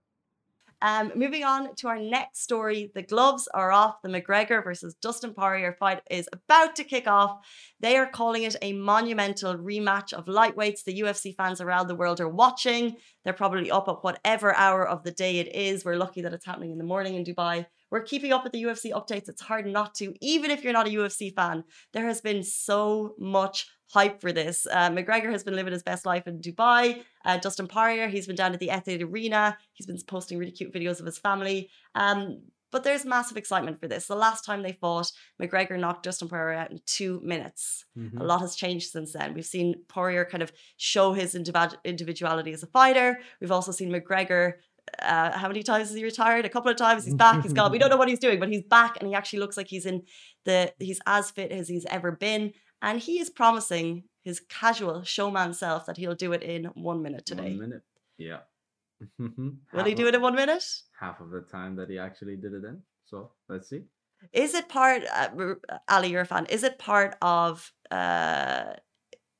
Um, 0.81 1.11
moving 1.15 1.43
on 1.43 1.75
to 1.75 1.89
our 1.89 1.99
next 1.99 2.43
story, 2.43 2.93
the 2.95 3.01
gloves 3.01 3.49
are 3.53 3.73
off. 3.73 4.01
The 4.01 4.07
McGregor 4.07 4.63
versus 4.63 4.95
Dustin 5.01 5.33
Poirier 5.33 5.75
fight 5.77 5.99
is 6.09 6.29
about 6.31 6.77
to 6.77 6.85
kick 6.85 7.07
off. 7.07 7.45
They 7.79 7.97
are 7.97 8.09
calling 8.09 8.43
it 8.43 8.55
a 8.61 8.73
monumental 8.73 9.55
rematch 9.55 10.13
of 10.13 10.25
lightweights. 10.25 10.83
The 10.83 11.01
UFC 11.01 11.35
fans 11.35 11.61
around 11.61 11.87
the 11.87 11.95
world 11.95 12.19
are 12.19 12.29
watching. 12.29 12.95
They're 13.23 13.33
probably 13.33 13.69
up 13.69 13.87
at 13.87 14.03
whatever 14.03 14.55
hour 14.55 14.87
of 14.87 15.03
the 15.03 15.11
day 15.11 15.39
it 15.39 15.55
is. 15.55 15.85
We're 15.85 15.95
lucky 15.95 16.21
that 16.21 16.33
it's 16.33 16.45
happening 16.45 16.71
in 16.71 16.77
the 16.77 16.83
morning 16.83 17.15
in 17.15 17.23
Dubai. 17.23 17.65
We're 17.91 18.03
keeping 18.03 18.33
up 18.33 18.43
with 18.43 18.53
the 18.53 18.63
UFC 18.63 18.91
updates. 18.91 19.29
It's 19.29 19.41
hard 19.41 19.65
not 19.65 19.95
to, 19.95 20.13
even 20.21 20.51
if 20.51 20.63
you're 20.63 20.73
not 20.73 20.87
a 20.87 20.91
UFC 20.91 21.33
fan. 21.33 21.63
There 21.93 22.05
has 22.05 22.19
been 22.19 22.43
so 22.43 23.15
much 23.17 23.67
hype 23.89 24.19
for 24.19 24.31
this. 24.31 24.67
Uh, 24.69 24.89
McGregor 24.89 25.31
has 25.31 25.43
been 25.43 25.55
living 25.55 25.73
his 25.73 25.83
best 25.83 26.05
life 26.05 26.27
in 26.27 26.39
Dubai. 26.41 27.03
Uh, 27.23 27.37
Dustin 27.37 27.67
Poirier, 27.67 28.07
he's 28.07 28.27
been 28.27 28.35
down 28.35 28.53
at 28.53 28.59
the 28.59 28.67
Etihad 28.67 29.03
Arena. 29.03 29.57
He's 29.73 29.87
been 29.87 29.97
posting 30.07 30.37
really 30.37 30.51
cute 30.51 30.73
videos 30.73 30.99
of 30.99 31.05
his 31.05 31.17
family. 31.17 31.69
Um, 31.95 32.41
but 32.71 32.83
there's 32.83 33.05
massive 33.05 33.37
excitement 33.37 33.79
for 33.79 33.87
this. 33.87 34.07
The 34.07 34.15
last 34.15 34.43
time 34.45 34.61
they 34.61 34.73
fought, 34.73 35.11
McGregor 35.41 35.79
knocked 35.79 36.03
Dustin 36.03 36.27
Poirier 36.27 36.57
out 36.57 36.71
in 36.71 36.79
two 36.85 37.21
minutes. 37.23 37.85
Mhm. 37.97 38.19
A 38.19 38.23
lot 38.23 38.41
has 38.41 38.55
changed 38.55 38.91
since 38.91 39.13
then. 39.13 39.33
We've 39.33 39.45
seen 39.45 39.83
Poirier 39.87 40.25
kind 40.25 40.43
of 40.43 40.51
show 40.77 41.13
his 41.13 41.35
individuality 41.35 42.51
as 42.53 42.63
a 42.63 42.67
fighter. 42.67 43.19
We've 43.39 43.51
also 43.51 43.71
seen 43.71 43.91
McGregor. 43.91 44.53
Uh, 44.99 45.37
how 45.37 45.47
many 45.49 45.63
times 45.63 45.89
has 45.89 45.97
he 45.97 46.03
retired? 46.03 46.45
A 46.45 46.49
couple 46.49 46.71
of 46.71 46.77
times. 46.77 47.03
He's 47.05 47.13
back. 47.15 47.43
He's 47.43 47.51
gone. 47.53 47.71
We 47.71 47.77
don't 47.77 47.89
know 47.89 47.97
what 47.97 48.07
he's 48.07 48.19
doing, 48.19 48.39
but 48.39 48.47
he's 48.49 48.63
back, 48.63 48.97
and 48.99 49.07
he 49.09 49.13
actually 49.15 49.39
looks 49.39 49.57
like 49.57 49.67
he's 49.67 49.85
in 49.85 50.03
the. 50.45 50.73
He's 50.79 51.01
as 51.05 51.29
fit 51.31 51.51
as 51.51 51.67
he's 51.67 51.85
ever 51.87 52.11
been, 52.11 52.53
and 52.81 52.99
he 52.99 53.19
is 53.19 53.29
promising 53.29 54.05
his 54.23 54.39
casual 54.39 55.03
showman 55.03 55.53
self 55.53 55.85
that 55.87 55.97
he'll 55.97 56.15
do 56.15 56.31
it 56.33 56.41
in 56.41 56.65
one 56.73 57.01
minute 57.01 57.25
today. 57.25 57.49
One 57.49 57.59
minute. 57.59 57.81
Yeah. 58.17 58.39
Will 59.19 59.83
he 59.85 59.93
do 59.93 60.07
it 60.07 60.15
in 60.15 60.21
one 60.21 60.35
minute? 60.35 60.63
Half 60.99 61.21
of 61.21 61.29
the 61.29 61.41
time 61.41 61.75
that 61.75 61.89
he 61.89 61.99
actually 61.99 62.35
did 62.35 62.53
it 62.53 62.63
in. 62.63 62.81
So 63.05 63.31
let's 63.49 63.69
see. 63.69 63.83
Is 64.33 64.55
it 64.55 64.67
part, 64.67 65.03
uh, 65.13 65.29
Ali, 65.87 66.09
you're 66.09 66.21
a 66.21 66.25
fan, 66.25 66.47
is 66.47 66.63
it 66.63 66.79
part 66.79 67.15
of, 67.21 67.71
uh, 67.91 68.73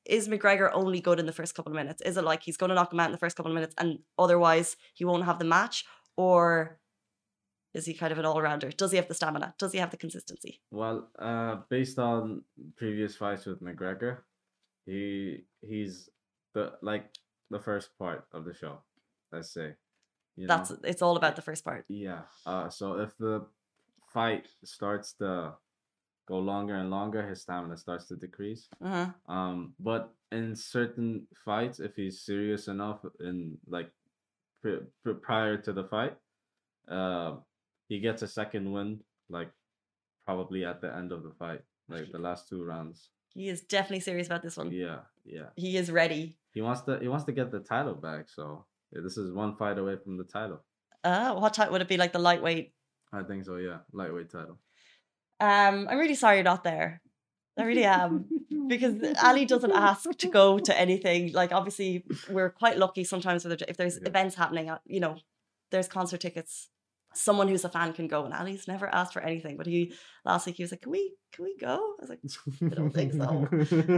is 0.06 0.28
McGregor 0.28 0.70
only 0.74 1.02
good 1.02 1.20
in 1.20 1.26
the 1.26 1.34
first 1.34 1.56
couple 1.56 1.72
of 1.72 1.76
minutes? 1.76 2.02
Is 2.04 2.16
it 2.16 2.24
like 2.24 2.44
he's 2.44 2.58
going 2.58 2.70
to 2.70 2.76
knock 2.76 2.94
him 2.94 3.00
out 3.00 3.08
in 3.08 3.12
the 3.12 3.18
first 3.18 3.36
couple 3.36 3.52
of 3.52 3.56
minutes 3.56 3.76
and 3.78 4.00
otherwise 4.18 4.78
he 4.94 5.04
won't 5.04 5.26
have 5.26 5.40
the 5.40 5.46
match? 5.46 5.84
Or 6.16 6.80
is 7.74 7.86
he 7.86 7.94
kind 7.94 8.12
of 8.12 8.20
an 8.20 8.26
all 8.26 8.42
rounder? 8.42 8.72
Does 8.72 8.92
he 8.92 8.98
have 8.98 9.08
the 9.08 9.14
stamina? 9.14 9.56
Does 9.60 9.72
he 9.72 9.80
have 9.80 9.92
the 9.92 9.98
consistency? 9.98 10.62
Well, 10.72 11.10
uh, 11.20 11.58
based 11.70 12.00
on 12.00 12.44
previous 12.76 13.16
fights 13.16 13.46
with 13.46 13.62
McGregor, 13.62 14.20
he 14.86 15.46
he's 15.62 16.10
the 16.54 16.74
like 16.82 17.10
the 17.50 17.60
first 17.60 17.90
part 18.00 18.26
of 18.34 18.46
the 18.46 18.54
show. 18.54 18.80
Let's 19.32 19.54
say. 19.54 19.76
You 20.36 20.48
That's 20.48 20.70
know? 20.70 20.78
it's 20.84 21.02
all 21.02 21.18
about 21.18 21.36
the 21.36 21.42
first 21.42 21.66
part. 21.66 21.86
Yeah. 21.90 22.22
Uh, 22.46 22.70
so 22.70 23.00
if 23.00 23.18
the 23.18 23.46
fight 24.14 24.48
starts 24.64 25.14
to 25.14 25.54
go 26.28 26.38
longer 26.38 26.76
and 26.76 26.90
longer, 26.90 27.28
his 27.28 27.42
stamina 27.42 27.78
starts 27.78 28.06
to 28.08 28.16
decrease. 28.16 28.68
Uh-huh. 28.84 29.08
Um, 29.28 29.74
but 29.80 30.14
in 30.32 30.56
certain 30.56 31.28
fights, 31.44 31.80
if 31.80 31.96
he's 31.96 32.22
serious 32.22 32.68
enough 32.68 33.00
in 33.20 33.58
like 33.68 33.90
prior 35.24 35.58
to 35.58 35.74
the 35.74 35.86
fight, 35.86 36.16
uh, 36.90 37.36
he 37.88 38.00
gets 38.00 38.22
a 38.22 38.28
second 38.28 38.72
win, 38.72 39.00
like 39.30 39.50
probably 40.26 40.66
at 40.66 40.82
the 40.82 40.94
end 40.94 41.12
of 41.12 41.24
the 41.24 41.32
fight, 41.40 41.62
like 41.90 42.12
the 42.12 42.20
last 42.20 42.48
two 42.50 42.64
rounds. 42.64 43.10
He 43.34 43.50
is 43.50 43.62
definitely 43.62 44.02
serious 44.02 44.28
about 44.28 44.44
this 44.44 44.58
one. 44.58 44.72
Yeah, 44.72 45.00
yeah. 45.26 45.50
He 45.56 45.78
is 45.78 45.92
ready. 45.92 46.38
He 46.54 46.62
wants 46.62 46.82
to. 46.82 47.00
He 47.00 47.08
wants 47.08 47.26
to 47.26 47.32
get 47.32 47.52
the 47.52 47.60
title 47.60 47.94
back. 47.94 48.30
So 48.30 48.66
yeah, 48.92 49.02
this 49.04 49.18
is 49.18 49.34
one 49.34 49.56
fight 49.56 49.78
away 49.78 49.96
from 50.04 50.18
the 50.18 50.24
title. 50.24 50.62
Uh, 51.04 51.36
what 51.36 51.54
type 51.54 51.72
would 51.72 51.82
it 51.82 51.88
be? 51.88 51.98
Like 51.98 52.14
the 52.14 52.20
lightweight? 52.20 52.74
I 53.14 53.24
think 53.24 53.46
so. 53.46 53.58
Yeah, 53.58 53.80
lightweight 53.94 54.30
title. 54.30 54.60
Um, 55.40 55.88
I'm 55.90 55.98
really 55.98 56.16
sorry 56.16 56.38
you're 56.38 56.44
not 56.44 56.64
there. 56.64 57.02
I 57.58 57.64
really 57.64 57.86
am 57.86 58.26
because 58.68 58.96
Ali 59.24 59.46
doesn't 59.46 59.72
ask 59.72 60.10
to 60.10 60.28
go 60.28 60.60
to 60.60 60.80
anything. 60.80 61.34
Like 61.34 61.52
obviously, 61.52 62.06
we're 62.30 62.50
quite 62.50 62.78
lucky 62.78 63.04
sometimes 63.04 63.46
if 63.46 63.78
there's 63.78 64.00
yeah. 64.02 64.08
events 64.08 64.36
happening. 64.36 64.70
Uh, 64.70 64.78
you 64.86 65.00
know, 65.00 65.18
there's 65.72 65.88
concert 65.88 66.22
tickets 66.22 66.70
someone 67.18 67.48
who's 67.48 67.66
a 67.66 67.70
fan 67.70 67.94
can 67.94 68.08
go. 68.08 68.26
And 68.26 68.34
Ali's 68.34 68.68
never 68.68 68.88
asked 68.94 69.14
for 69.14 69.22
anything, 69.22 69.58
but 69.58 69.66
he 69.66 69.94
last 70.26 70.46
week 70.46 70.56
he 70.58 70.64
was 70.64 70.72
like, 70.72 70.82
"Can 70.82 70.92
we? 70.92 71.14
Can 71.34 71.46
we 71.46 71.58
go?" 71.58 71.76
I 71.76 72.06
was 72.06 72.10
like, 72.10 72.20
"I 72.72 72.76
don't 72.76 72.92
think 72.92 73.14
so." 73.14 73.48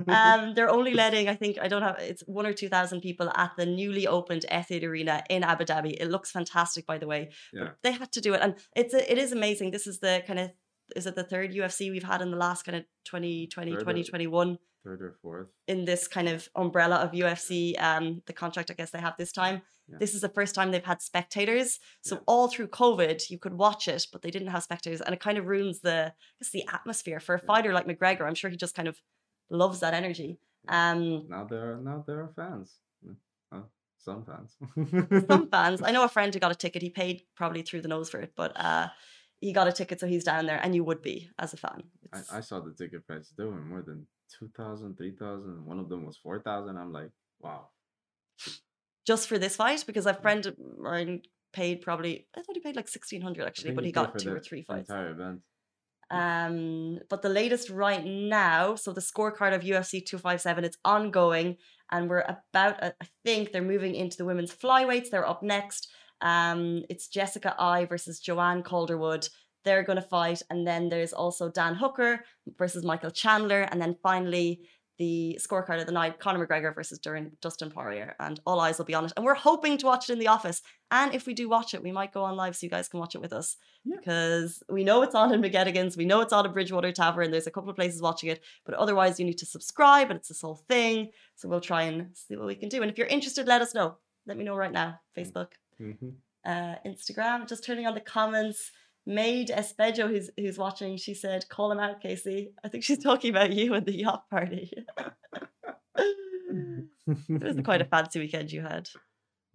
um, 0.08 0.54
they're 0.56 0.70
only 0.70 0.94
letting 0.94 1.28
I 1.28 1.36
think 1.36 1.58
I 1.62 1.68
don't 1.68 1.82
have 1.82 1.98
it's 2.00 2.24
one 2.28 2.46
or 2.46 2.54
two 2.54 2.70
thousand 2.70 3.02
people 3.02 3.30
at 3.36 3.52
the 3.58 3.66
newly 3.66 4.08
opened 4.08 4.46
Etihad 4.52 4.84
Arena 4.84 5.24
in 5.30 5.44
Abu 5.44 5.66
Dhabi. 5.66 5.96
It 6.00 6.10
looks 6.10 6.32
fantastic, 6.32 6.86
by 6.86 6.98
the 6.98 7.08
way. 7.08 7.32
Yeah. 7.54 7.70
they 7.84 7.92
had 7.92 8.12
to 8.14 8.22
do 8.22 8.34
it, 8.34 8.42
and 8.42 8.56
it's 8.76 8.94
a, 8.94 9.12
it 9.12 9.18
is 9.18 9.32
amazing. 9.32 9.72
This 9.72 9.88
is 9.88 10.00
the 10.00 10.24
kind 10.26 10.40
of 10.40 10.52
is 10.96 11.06
it 11.06 11.16
the 11.16 11.24
third 11.24 11.54
UFC 11.54 11.92
we've 11.92 12.04
had 12.04 12.22
in 12.22 12.32
the 12.32 12.38
last 12.38 12.64
kind 12.64 12.78
of 12.78 12.84
2020, 13.06 13.74
2021? 13.74 14.58
Third 14.84 15.02
or 15.02 15.16
fourth 15.22 15.48
in 15.68 15.86
this 15.86 16.08
kind 16.08 16.28
of 16.28 16.48
umbrella 16.56 16.98
of 16.98 17.12
UFC. 17.12 17.80
Um, 17.82 18.22
the 18.26 18.34
contract 18.34 18.72
I 18.72 18.74
guess 18.74 18.92
they 18.92 19.00
have 19.00 19.16
this 19.18 19.32
time. 19.32 19.62
Yeah. 19.88 19.98
This 20.00 20.14
is 20.14 20.22
the 20.22 20.30
first 20.30 20.56
time 20.56 20.72
they've 20.72 20.84
had 20.84 21.02
spectators. 21.02 21.80
So 22.02 22.16
yeah. 22.16 22.22
all 22.28 22.48
through 22.48 22.68
COVID, 22.68 23.30
you 23.30 23.40
could 23.40 23.54
watch 23.54 23.88
it, 23.88 24.06
but 24.12 24.22
they 24.22 24.32
didn't 24.32 24.50
have 24.50 24.64
spectators, 24.64 25.02
and 25.02 25.14
it 25.14 25.20
kind 25.20 25.38
of 25.38 25.46
ruins 25.46 25.80
the 25.82 26.08
I 26.08 26.14
guess 26.40 26.52
the 26.52 26.66
atmosphere 26.72 27.20
for 27.20 27.36
a 27.36 27.40
fighter 27.40 27.74
like 27.74 27.88
McGregor. 27.88 28.28
I'm 28.28 28.36
sure 28.36 28.50
he 28.50 28.58
just 28.58 28.76
kind 28.76 28.88
of 28.88 29.00
loves 29.50 29.80
that 29.80 29.94
energy. 29.94 30.40
Um, 30.68 31.28
now 31.30 31.46
there 31.46 31.74
are 31.74 31.78
now 31.78 32.04
there 32.06 32.20
are 32.20 32.32
fans. 32.36 32.80
Some 34.00 34.24
fans. 34.24 34.56
some 35.28 35.50
fans. 35.50 35.82
I 35.84 35.92
know 35.92 36.06
a 36.06 36.10
friend 36.10 36.34
who 36.34 36.40
got 36.40 36.52
a 36.52 36.56
ticket. 36.56 36.82
He 36.82 36.90
paid 36.90 37.24
probably 37.36 37.62
through 37.62 37.82
the 37.82 37.90
nose 37.90 38.10
for 38.10 38.20
it, 38.20 38.32
but 38.36 38.54
uh, 38.56 38.88
he 39.42 39.52
got 39.52 39.68
a 39.68 39.74
ticket, 39.74 40.00
so 40.00 40.08
he's 40.08 40.24
down 40.24 40.46
there, 40.46 40.60
and 40.64 40.74
you 40.74 40.84
would 40.84 41.02
be 41.02 41.30
as 41.38 41.54
a 41.54 41.58
fan. 41.58 41.84
I, 42.14 42.38
I, 42.38 42.42
saw 42.42 42.62
the 42.62 42.74
ticket 42.74 43.06
price. 43.06 43.34
They 43.38 43.44
were 43.44 43.62
more 43.62 43.82
than 43.82 44.08
2,000, 44.38 44.98
3,000. 44.98 45.66
One 45.66 45.80
of 45.80 45.90
them 45.90 46.06
was 46.06 46.18
4,000. 46.18 46.78
I'm 46.78 46.92
like, 46.92 47.12
wow. 47.40 47.70
Just 49.06 49.28
for 49.28 49.40
this 49.40 49.56
fight? 49.56 49.84
Because 49.88 50.06
a 50.06 50.14
friend 50.14 50.46
of 50.46 50.56
mine 50.78 51.22
paid 51.54 51.82
probably, 51.82 52.28
I 52.36 52.42
thought 52.42 52.56
he 52.56 52.62
paid 52.62 52.76
like 52.76 52.86
1,600 52.86 53.46
actually, 53.46 53.72
but 53.72 53.84
he, 53.84 53.90
he 53.90 53.92
got 53.92 54.18
two 54.18 54.34
or 54.34 54.40
three 54.40 54.62
fights. 54.62 54.90
Entire 54.90 55.12
event. 55.12 55.42
Um, 56.12 57.00
but 57.10 57.22
the 57.22 57.30
latest 57.30 57.70
right 57.70 58.04
now, 58.04 58.76
so 58.76 58.94
the 58.94 59.02
scorecard 59.02 59.54
of 59.54 59.62
UFC 59.62 60.04
257, 60.04 60.64
it's 60.64 60.78
ongoing, 60.84 61.58
and 61.92 62.10
we're 62.10 62.24
about, 62.28 62.84
I 62.84 62.94
think 63.24 63.52
they're 63.52 63.62
moving 63.62 63.96
into 63.96 64.18
the 64.18 64.26
women's 64.26 64.54
flyweights. 64.54 65.10
They're 65.12 65.28
up 65.28 65.44
next. 65.44 65.88
Um, 66.22 66.84
it's 66.90 67.08
Jessica 67.08 67.56
Eye 67.60 67.86
versus 67.86 68.20
Joanne 68.20 68.64
Calderwood 68.64 69.30
they're 69.64 69.84
going 69.84 70.02
to 70.02 70.02
fight. 70.02 70.42
And 70.50 70.66
then 70.66 70.90
there's 70.90 71.14
also 71.14 71.50
Dan 71.50 71.76
Hooker 71.76 72.24
versus 72.58 72.84
Michael 72.84 73.12
Chandler. 73.12 73.62
And 73.62 73.82
then 73.82 73.96
finally, 74.02 74.62
the 74.98 75.40
scorecard 75.42 75.80
of 75.80 75.86
the 75.86 75.94
night 75.94 76.20
Conor 76.20 76.46
McGregor 76.46 76.76
versus 76.76 77.00
Durin, 77.00 77.32
Dustin 77.42 77.72
Poirier. 77.72 78.16
And 78.20 78.40
all 78.46 78.60
eyes 78.60 78.78
will 78.78 78.86
be 78.86 78.94
on 78.94 79.06
it. 79.06 79.14
And 79.16 79.26
we're 79.26 79.34
hoping 79.34 79.78
to 79.78 79.86
watch 79.86 80.10
it 80.10 80.14
in 80.14 80.20
the 80.20 80.28
office. 80.28 80.62
And 80.92 81.16
if 81.16 81.26
we 81.26 81.34
do 81.34 81.48
watch 81.48 81.74
it, 81.74 81.82
we 81.82 81.92
might 81.92 82.12
go 82.12 82.24
on 82.24 82.36
live 82.36 82.56
so 82.56 82.66
you 82.66 82.70
guys 82.70 82.90
can 82.90 83.00
watch 83.00 83.16
it 83.16 83.22
with 83.22 83.32
us. 83.32 83.56
Yeah. 83.86 83.96
Because 83.98 84.62
we 84.70 84.84
know 84.84 85.02
it's 85.02 85.16
on 85.16 85.34
in 85.34 85.42
McGettigan's, 85.42 85.96
we 85.96 86.04
know 86.04 86.20
it's 86.20 86.34
on 86.34 86.46
in 86.46 86.52
Bridgewater 86.52 86.92
Tavern. 86.92 87.32
There's 87.32 87.48
a 87.48 87.52
couple 87.52 87.70
of 87.70 87.78
places 87.78 88.02
watching 88.02 88.30
it. 88.30 88.44
But 88.66 88.76
otherwise, 88.76 89.20
you 89.20 89.26
need 89.26 89.38
to 89.38 89.46
subscribe, 89.46 90.10
and 90.10 90.20
it's 90.20 90.28
this 90.28 90.42
whole 90.42 90.62
thing. 90.68 91.12
So 91.36 91.48
we'll 91.48 91.62
try 91.62 91.84
and 91.84 92.10
see 92.14 92.36
what 92.36 92.48
we 92.48 92.56
can 92.56 92.68
do. 92.68 92.82
And 92.82 92.92
if 92.92 92.98
you're 92.98 93.08
interested, 93.08 93.48
let 93.48 93.62
us 93.62 93.74
know. 93.74 93.96
Let 94.26 94.38
me 94.38 94.44
know 94.44 94.56
right 94.56 94.72
now. 94.72 95.00
Facebook, 95.18 95.54
mm-hmm. 95.82 96.10
uh, 96.46 96.76
Instagram. 96.86 97.48
Just 97.48 97.64
turning 97.64 97.88
on 97.88 97.94
the 97.94 98.02
comments. 98.02 98.72
Maid 99.10 99.50
Espejo, 99.50 100.08
who's 100.08 100.30
who's 100.38 100.60
watching, 100.60 100.96
she 100.96 101.16
said, 101.16 101.50
"Call 101.50 101.72
him 101.72 101.80
out, 101.80 102.00
Casey." 102.00 102.54
I 102.64 102.68
think 102.68 102.84
she's 102.84 103.00
talking 103.00 103.32
about 103.32 103.52
you 103.52 103.74
and 103.74 103.84
the 103.84 103.98
yacht 103.98 104.30
party. 104.30 104.72
it 105.98 107.44
was 107.44 107.58
quite 107.66 107.82
a 107.82 107.86
fancy 107.94 108.20
weekend 108.20 108.52
you 108.52 108.62
had. 108.62 108.88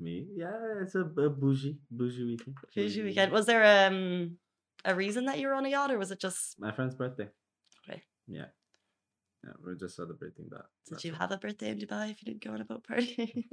Me, 0.00 0.26
yeah, 0.34 0.82
it's 0.82 0.96
a, 0.96 1.02
a 1.02 1.30
bougie, 1.30 1.78
bougie 1.88 2.24
weekend. 2.24 2.56
Bougie 2.74 3.04
weekend. 3.04 3.30
Was 3.30 3.46
there 3.46 3.86
um 3.86 4.38
a 4.84 4.92
reason 4.92 5.26
that 5.26 5.38
you 5.38 5.46
were 5.46 5.54
on 5.54 5.66
a 5.66 5.68
yacht, 5.68 5.92
or 5.92 5.98
was 5.98 6.10
it 6.10 6.18
just 6.18 6.58
my 6.58 6.72
friend's 6.72 6.96
birthday? 6.96 7.28
Okay. 7.88 8.02
Yeah. 8.26 8.46
Yeah, 9.44 9.52
we're 9.62 9.76
just 9.76 9.94
celebrating 9.94 10.46
that. 10.50 10.64
Did 10.88 11.04
you 11.04 11.12
have 11.12 11.30
a 11.30 11.36
birthday 11.36 11.68
in 11.68 11.78
Dubai 11.78 12.10
if 12.10 12.22
you 12.22 12.26
didn't 12.26 12.42
go 12.42 12.52
on 12.52 12.62
a 12.62 12.64
boat 12.64 12.84
party? 12.88 13.46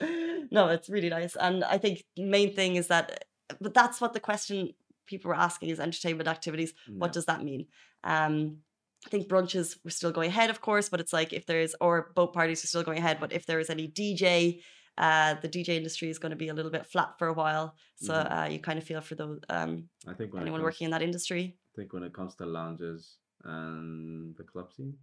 no, 0.50 0.68
it's 0.68 0.88
really 0.88 1.10
nice. 1.10 1.36
And 1.36 1.62
I 1.62 1.76
think 1.76 2.02
the 2.16 2.24
main 2.24 2.54
thing 2.54 2.76
is 2.76 2.86
that, 2.88 3.26
but 3.60 3.74
that's 3.74 4.00
what 4.00 4.14
the 4.14 4.20
question 4.20 4.70
people 5.06 5.28
were 5.28 5.36
asking 5.36 5.70
is 5.70 5.80
entertainment 5.80 6.28
activities. 6.28 6.72
What 6.88 7.12
does 7.12 7.26
that 7.26 7.42
mean? 7.42 7.66
Um, 8.02 8.58
I 9.06 9.10
think 9.10 9.28
brunches 9.28 9.76
were 9.84 9.90
still 9.90 10.12
going 10.12 10.28
ahead, 10.28 10.50
of 10.50 10.60
course, 10.60 10.88
but 10.88 11.00
it's 11.00 11.12
like 11.12 11.32
if 11.32 11.46
there's 11.46 11.74
or 11.80 12.12
boat 12.14 12.32
parties 12.32 12.64
are 12.64 12.66
still 12.66 12.82
going 12.82 12.98
ahead, 12.98 13.18
but 13.20 13.32
if 13.32 13.44
there 13.46 13.60
is 13.60 13.68
any 13.68 13.88
DJ, 13.88 14.60
uh, 14.96 15.34
the 15.42 15.48
DJ 15.48 15.70
industry 15.70 16.08
is 16.08 16.18
going 16.18 16.30
to 16.30 16.36
be 16.36 16.48
a 16.48 16.54
little 16.54 16.70
bit 16.70 16.86
flat 16.86 17.18
for 17.18 17.28
a 17.28 17.32
while. 17.32 17.74
So 17.96 18.14
mm-hmm. 18.14 18.32
uh, 18.32 18.46
you 18.46 18.60
kind 18.60 18.78
of 18.78 18.84
feel 18.84 19.00
for 19.00 19.14
those 19.14 19.40
um, 19.50 19.88
I 20.06 20.14
think 20.14 20.32
anyone 20.34 20.60
comes, 20.60 20.62
working 20.62 20.86
in 20.86 20.90
that 20.92 21.02
industry. 21.02 21.56
I 21.74 21.80
think 21.80 21.92
when 21.92 22.02
it 22.02 22.14
comes 22.14 22.34
to 22.36 22.46
lounges 22.46 23.16
and 23.44 24.34
the 24.36 24.44
club 24.44 24.72
scene 24.72 24.94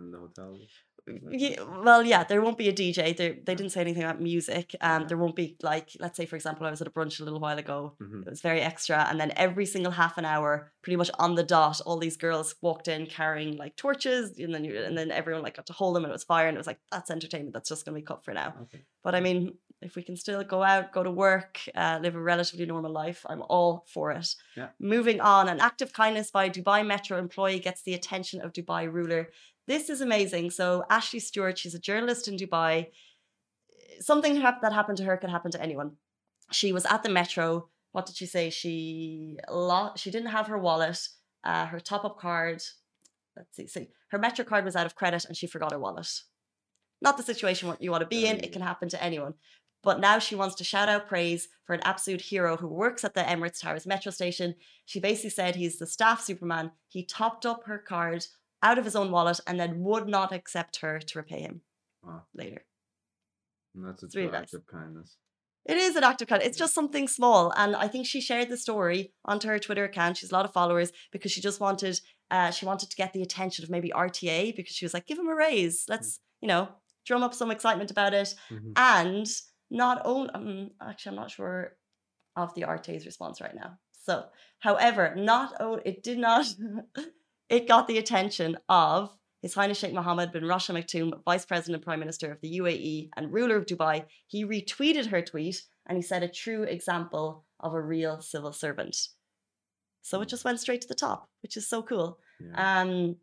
in 0.00 0.10
the 0.10 0.18
hotels. 0.18 0.60
Yeah, 1.30 1.62
well, 1.84 2.02
yeah, 2.02 2.24
there 2.24 2.42
won't 2.42 2.58
be 2.58 2.68
a 2.68 2.72
DJ. 2.72 3.16
There, 3.16 3.36
they 3.44 3.54
didn't 3.54 3.70
say 3.70 3.80
anything 3.80 4.02
about 4.02 4.20
music. 4.20 4.74
Um, 4.80 5.02
yeah. 5.02 5.08
there 5.08 5.16
won't 5.16 5.36
be 5.36 5.56
like, 5.62 5.90
let's 6.00 6.16
say, 6.16 6.26
for 6.26 6.34
example, 6.34 6.66
I 6.66 6.70
was 6.70 6.80
at 6.80 6.88
a 6.88 6.90
brunch 6.90 7.20
a 7.20 7.24
little 7.24 7.38
while 7.38 7.58
ago. 7.58 7.94
Mm-hmm. 8.02 8.22
It 8.22 8.30
was 8.30 8.40
very 8.40 8.60
extra, 8.60 9.06
and 9.08 9.20
then 9.20 9.32
every 9.36 9.66
single 9.66 9.92
half 9.92 10.18
an 10.18 10.24
hour, 10.24 10.72
pretty 10.82 10.96
much 10.96 11.10
on 11.18 11.36
the 11.36 11.44
dot, 11.44 11.80
all 11.86 11.98
these 11.98 12.16
girls 12.16 12.56
walked 12.60 12.88
in 12.88 13.06
carrying 13.06 13.56
like 13.56 13.76
torches, 13.76 14.36
and 14.38 14.52
then 14.52 14.64
you, 14.64 14.76
and 14.82 14.98
then 14.98 15.12
everyone 15.12 15.42
like 15.42 15.56
got 15.56 15.66
to 15.66 15.72
hold 15.72 15.94
them, 15.94 16.04
and 16.04 16.10
it 16.10 16.12
was 16.12 16.24
fire, 16.24 16.48
and 16.48 16.56
it 16.56 16.58
was 16.58 16.66
like 16.66 16.80
that's 16.90 17.10
entertainment. 17.10 17.54
That's 17.54 17.68
just 17.68 17.84
gonna 17.84 17.94
be 17.94 18.02
cut 18.02 18.24
for 18.24 18.34
now. 18.34 18.54
Okay. 18.62 18.82
But 19.04 19.14
I 19.14 19.20
mean, 19.20 19.54
if 19.82 19.94
we 19.94 20.02
can 20.02 20.16
still 20.16 20.42
go 20.42 20.62
out, 20.62 20.92
go 20.92 21.02
to 21.04 21.10
work, 21.10 21.60
uh, 21.76 22.00
live 22.02 22.16
a 22.16 22.20
relatively 22.20 22.66
normal 22.66 22.90
life, 22.90 23.24
I'm 23.28 23.42
all 23.42 23.84
for 23.86 24.10
it. 24.10 24.34
Yeah. 24.56 24.68
Moving 24.80 25.20
on, 25.20 25.48
an 25.48 25.60
act 25.60 25.82
of 25.82 25.92
kindness 25.92 26.30
by 26.32 26.50
Dubai 26.50 26.84
Metro 26.84 27.18
employee 27.18 27.60
gets 27.60 27.82
the 27.82 27.94
attention 27.94 28.40
of 28.40 28.52
Dubai 28.52 28.92
ruler. 28.92 29.28
This 29.66 29.90
is 29.90 30.00
amazing. 30.00 30.50
So 30.50 30.84
Ashley 30.88 31.20
Stewart, 31.20 31.58
she's 31.58 31.74
a 31.74 31.78
journalist 31.78 32.28
in 32.28 32.36
Dubai. 32.36 32.88
Something 34.00 34.40
that 34.40 34.72
happened 34.72 34.98
to 34.98 35.04
her 35.04 35.16
could 35.16 35.30
happen 35.30 35.50
to 35.52 35.62
anyone. 35.62 35.92
She 36.52 36.72
was 36.72 36.86
at 36.86 37.02
the 37.02 37.08
metro. 37.08 37.68
What 37.92 38.06
did 38.06 38.16
she 38.16 38.26
say? 38.26 38.50
She 38.50 39.38
lost, 39.50 40.02
she 40.02 40.10
didn't 40.10 40.30
have 40.30 40.46
her 40.48 40.58
wallet, 40.58 41.08
uh, 41.44 41.66
her 41.66 41.80
top 41.80 42.04
up 42.04 42.18
card. 42.18 42.62
Let's 43.36 43.56
see, 43.56 43.66
see, 43.66 43.88
her 44.08 44.18
metro 44.18 44.44
card 44.44 44.64
was 44.64 44.76
out 44.76 44.86
of 44.86 44.94
credit 44.94 45.24
and 45.24 45.36
she 45.36 45.46
forgot 45.46 45.72
her 45.72 45.78
wallet. 45.78 46.08
Not 47.02 47.16
the 47.16 47.22
situation 47.22 47.74
you 47.80 47.90
want 47.90 48.02
to 48.02 48.06
be 48.06 48.26
in. 48.26 48.36
It 48.36 48.52
can 48.52 48.62
happen 48.62 48.88
to 48.90 49.02
anyone. 49.02 49.34
But 49.82 50.00
now 50.00 50.18
she 50.18 50.34
wants 50.34 50.56
to 50.56 50.64
shout 50.64 50.88
out 50.88 51.06
praise 51.06 51.48
for 51.64 51.74
an 51.74 51.82
absolute 51.84 52.20
hero 52.20 52.56
who 52.56 52.66
works 52.66 53.04
at 53.04 53.14
the 53.14 53.20
Emirates 53.20 53.60
Towers 53.60 53.86
metro 53.86 54.10
station. 54.10 54.54
She 54.84 55.00
basically 55.00 55.30
said 55.30 55.54
he's 55.54 55.78
the 55.78 55.86
staff 55.86 56.20
superman. 56.22 56.72
He 56.88 57.04
topped 57.04 57.46
up 57.46 57.64
her 57.66 57.78
card 57.78 58.26
out 58.62 58.78
of 58.78 58.84
his 58.84 58.96
own 58.96 59.10
wallet 59.10 59.40
and 59.46 59.58
then 59.60 59.80
would 59.80 60.08
not 60.08 60.32
accept 60.32 60.80
her 60.80 60.98
to 60.98 61.18
repay 61.18 61.40
him 61.40 61.60
wow. 62.02 62.22
later. 62.34 62.64
And 63.74 63.86
that's 63.86 64.02
a 64.02 64.08
true 64.08 64.24
act 64.24 64.32
nice. 64.32 64.54
of 64.54 64.66
kindness. 64.66 65.16
It 65.66 65.76
is 65.76 65.96
an 65.96 66.04
act 66.04 66.22
of 66.22 66.28
kindness. 66.28 66.48
It's 66.48 66.58
just 66.58 66.74
something 66.74 67.08
small. 67.08 67.52
And 67.56 67.74
I 67.74 67.88
think 67.88 68.06
she 68.06 68.20
shared 68.20 68.48
the 68.48 68.56
story 68.56 69.12
onto 69.24 69.48
her 69.48 69.58
Twitter 69.58 69.84
account. 69.84 70.16
She's 70.16 70.30
a 70.30 70.34
lot 70.34 70.44
of 70.44 70.52
followers 70.52 70.92
because 71.10 71.32
she 71.32 71.40
just 71.40 71.60
wanted 71.60 72.00
uh, 72.30 72.50
she 72.50 72.66
wanted 72.66 72.90
to 72.90 72.96
get 72.96 73.12
the 73.12 73.22
attention 73.22 73.64
of 73.64 73.70
maybe 73.70 73.90
RTA 73.90 74.56
because 74.56 74.74
she 74.74 74.84
was 74.84 74.94
like, 74.94 75.06
give 75.06 75.18
him 75.18 75.28
a 75.28 75.34
raise. 75.34 75.84
Let's, 75.88 76.16
mm. 76.16 76.20
you 76.40 76.48
know, 76.48 76.68
drum 77.04 77.22
up 77.22 77.34
some 77.34 77.50
excitement 77.50 77.90
about 77.90 78.14
it. 78.14 78.34
Mhm. 78.50 78.72
And 78.76 79.26
not 79.70 80.02
only, 80.04 80.30
um, 80.30 80.70
actually, 80.80 81.10
I'm 81.10 81.16
not 81.16 81.30
sure 81.30 81.76
of 82.34 82.52
the 82.54 82.62
RTA's 82.62 83.06
response 83.06 83.40
right 83.40 83.54
now. 83.54 83.78
So, 83.92 84.24
however, 84.58 85.14
not 85.16 85.54
only 85.60 85.82
it 85.84 86.02
did 86.02 86.18
not, 86.18 86.46
it 87.48 87.68
got 87.68 87.88
the 87.88 87.98
attention 87.98 88.56
of 88.68 89.16
His 89.42 89.54
Highness 89.54 89.78
Sheikh 89.78 89.92
Mohammed 89.92 90.32
bin 90.32 90.46
Rashid 90.46 90.76
Maktoum, 90.76 91.12
Vice 91.24 91.44
President 91.44 91.76
and 91.76 91.84
Prime 91.84 92.00
Minister 92.00 92.32
of 92.32 92.40
the 92.40 92.58
UAE 92.58 93.10
and 93.16 93.32
ruler 93.32 93.56
of 93.56 93.66
Dubai. 93.66 94.04
He 94.26 94.44
retweeted 94.44 95.06
her 95.06 95.22
tweet 95.22 95.62
and 95.86 95.96
he 95.96 96.02
said 96.02 96.22
a 96.22 96.28
true 96.28 96.64
example 96.64 97.44
of 97.60 97.74
a 97.74 97.80
real 97.80 98.20
civil 98.20 98.52
servant. 98.52 98.96
So 100.02 100.20
it 100.20 100.28
just 100.28 100.44
went 100.44 100.60
straight 100.60 100.80
to 100.82 100.88
the 100.88 100.94
top, 100.94 101.28
which 101.42 101.56
is 101.56 101.68
so 101.68 101.82
cool. 101.82 102.18
Yeah. 102.40 102.80
Um, 102.80 103.16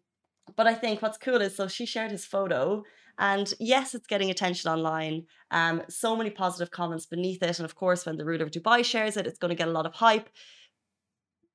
but 0.55 0.67
I 0.67 0.73
think 0.73 1.01
what's 1.01 1.17
cool 1.17 1.41
is 1.41 1.55
so 1.55 1.67
she 1.67 1.85
shared 1.85 2.11
his 2.11 2.25
photo, 2.25 2.83
and 3.17 3.53
yes, 3.59 3.95
it's 3.95 4.07
getting 4.07 4.29
attention 4.29 4.69
online. 4.69 5.25
Um, 5.51 5.83
so 5.87 6.15
many 6.15 6.29
positive 6.29 6.71
comments 6.71 7.05
beneath 7.05 7.41
it, 7.41 7.59
and 7.59 7.65
of 7.65 7.75
course, 7.75 8.05
when 8.05 8.17
the 8.17 8.25
ruler 8.25 8.43
of 8.43 8.51
Dubai 8.51 8.83
shares 8.83 9.15
it, 9.15 9.27
it's 9.27 9.37
going 9.37 9.49
to 9.49 9.55
get 9.55 9.69
a 9.69 9.71
lot 9.71 9.85
of 9.85 9.93
hype. 9.93 10.29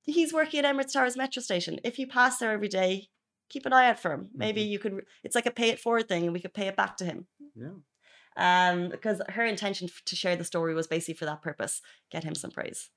He's 0.08 0.32
working 0.32 0.64
at 0.64 0.74
Emirates 0.74 0.92
Towers 0.92 1.16
metro 1.16 1.42
station. 1.42 1.78
If 1.84 1.98
you 1.98 2.06
pass 2.06 2.38
there 2.38 2.50
every 2.50 2.68
day, 2.68 3.08
keep 3.50 3.66
an 3.66 3.72
eye 3.72 3.90
out 3.90 4.00
for 4.00 4.10
him. 4.12 4.30
Maybe 4.34 4.62
you 4.62 4.78
could. 4.78 5.02
It's 5.22 5.34
like 5.34 5.46
a 5.46 5.50
pay 5.50 5.68
it 5.68 5.78
forward 5.78 6.08
thing, 6.08 6.24
and 6.24 6.32
we 6.32 6.40
could 6.40 6.54
pay 6.54 6.66
it 6.66 6.76
back 6.76 6.96
to 6.96 7.04
him. 7.04 7.26
yeah. 7.54 7.68
Um, 8.40 8.90
because 8.90 9.20
her 9.30 9.44
intention 9.44 9.88
to 10.06 10.16
share 10.16 10.36
the 10.36 10.44
story 10.44 10.72
was 10.72 10.86
basically 10.86 11.14
for 11.14 11.24
that 11.24 11.42
purpose, 11.42 11.82
get 12.10 12.22
him 12.22 12.36
some 12.36 12.52
praise. 12.52 12.88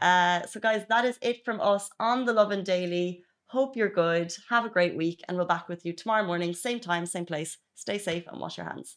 Uh, 0.00 0.46
so, 0.46 0.60
guys, 0.60 0.84
that 0.88 1.04
is 1.04 1.18
it 1.22 1.44
from 1.44 1.60
us 1.60 1.90
on 1.98 2.24
the 2.24 2.32
Lovin 2.32 2.62
Daily. 2.62 3.24
Hope 3.48 3.76
you're 3.76 3.88
good. 3.88 4.32
Have 4.48 4.64
a 4.64 4.70
great 4.70 4.96
week, 4.96 5.22
and 5.26 5.36
we'll 5.36 5.46
back 5.46 5.68
with 5.68 5.84
you 5.84 5.92
tomorrow 5.92 6.24
morning, 6.24 6.54
same 6.54 6.78
time, 6.78 7.04
same 7.06 7.26
place. 7.26 7.58
Stay 7.74 7.98
safe 7.98 8.24
and 8.28 8.40
wash 8.40 8.58
your 8.58 8.66
hands. 8.66 8.96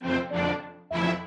Bye. 0.00 1.26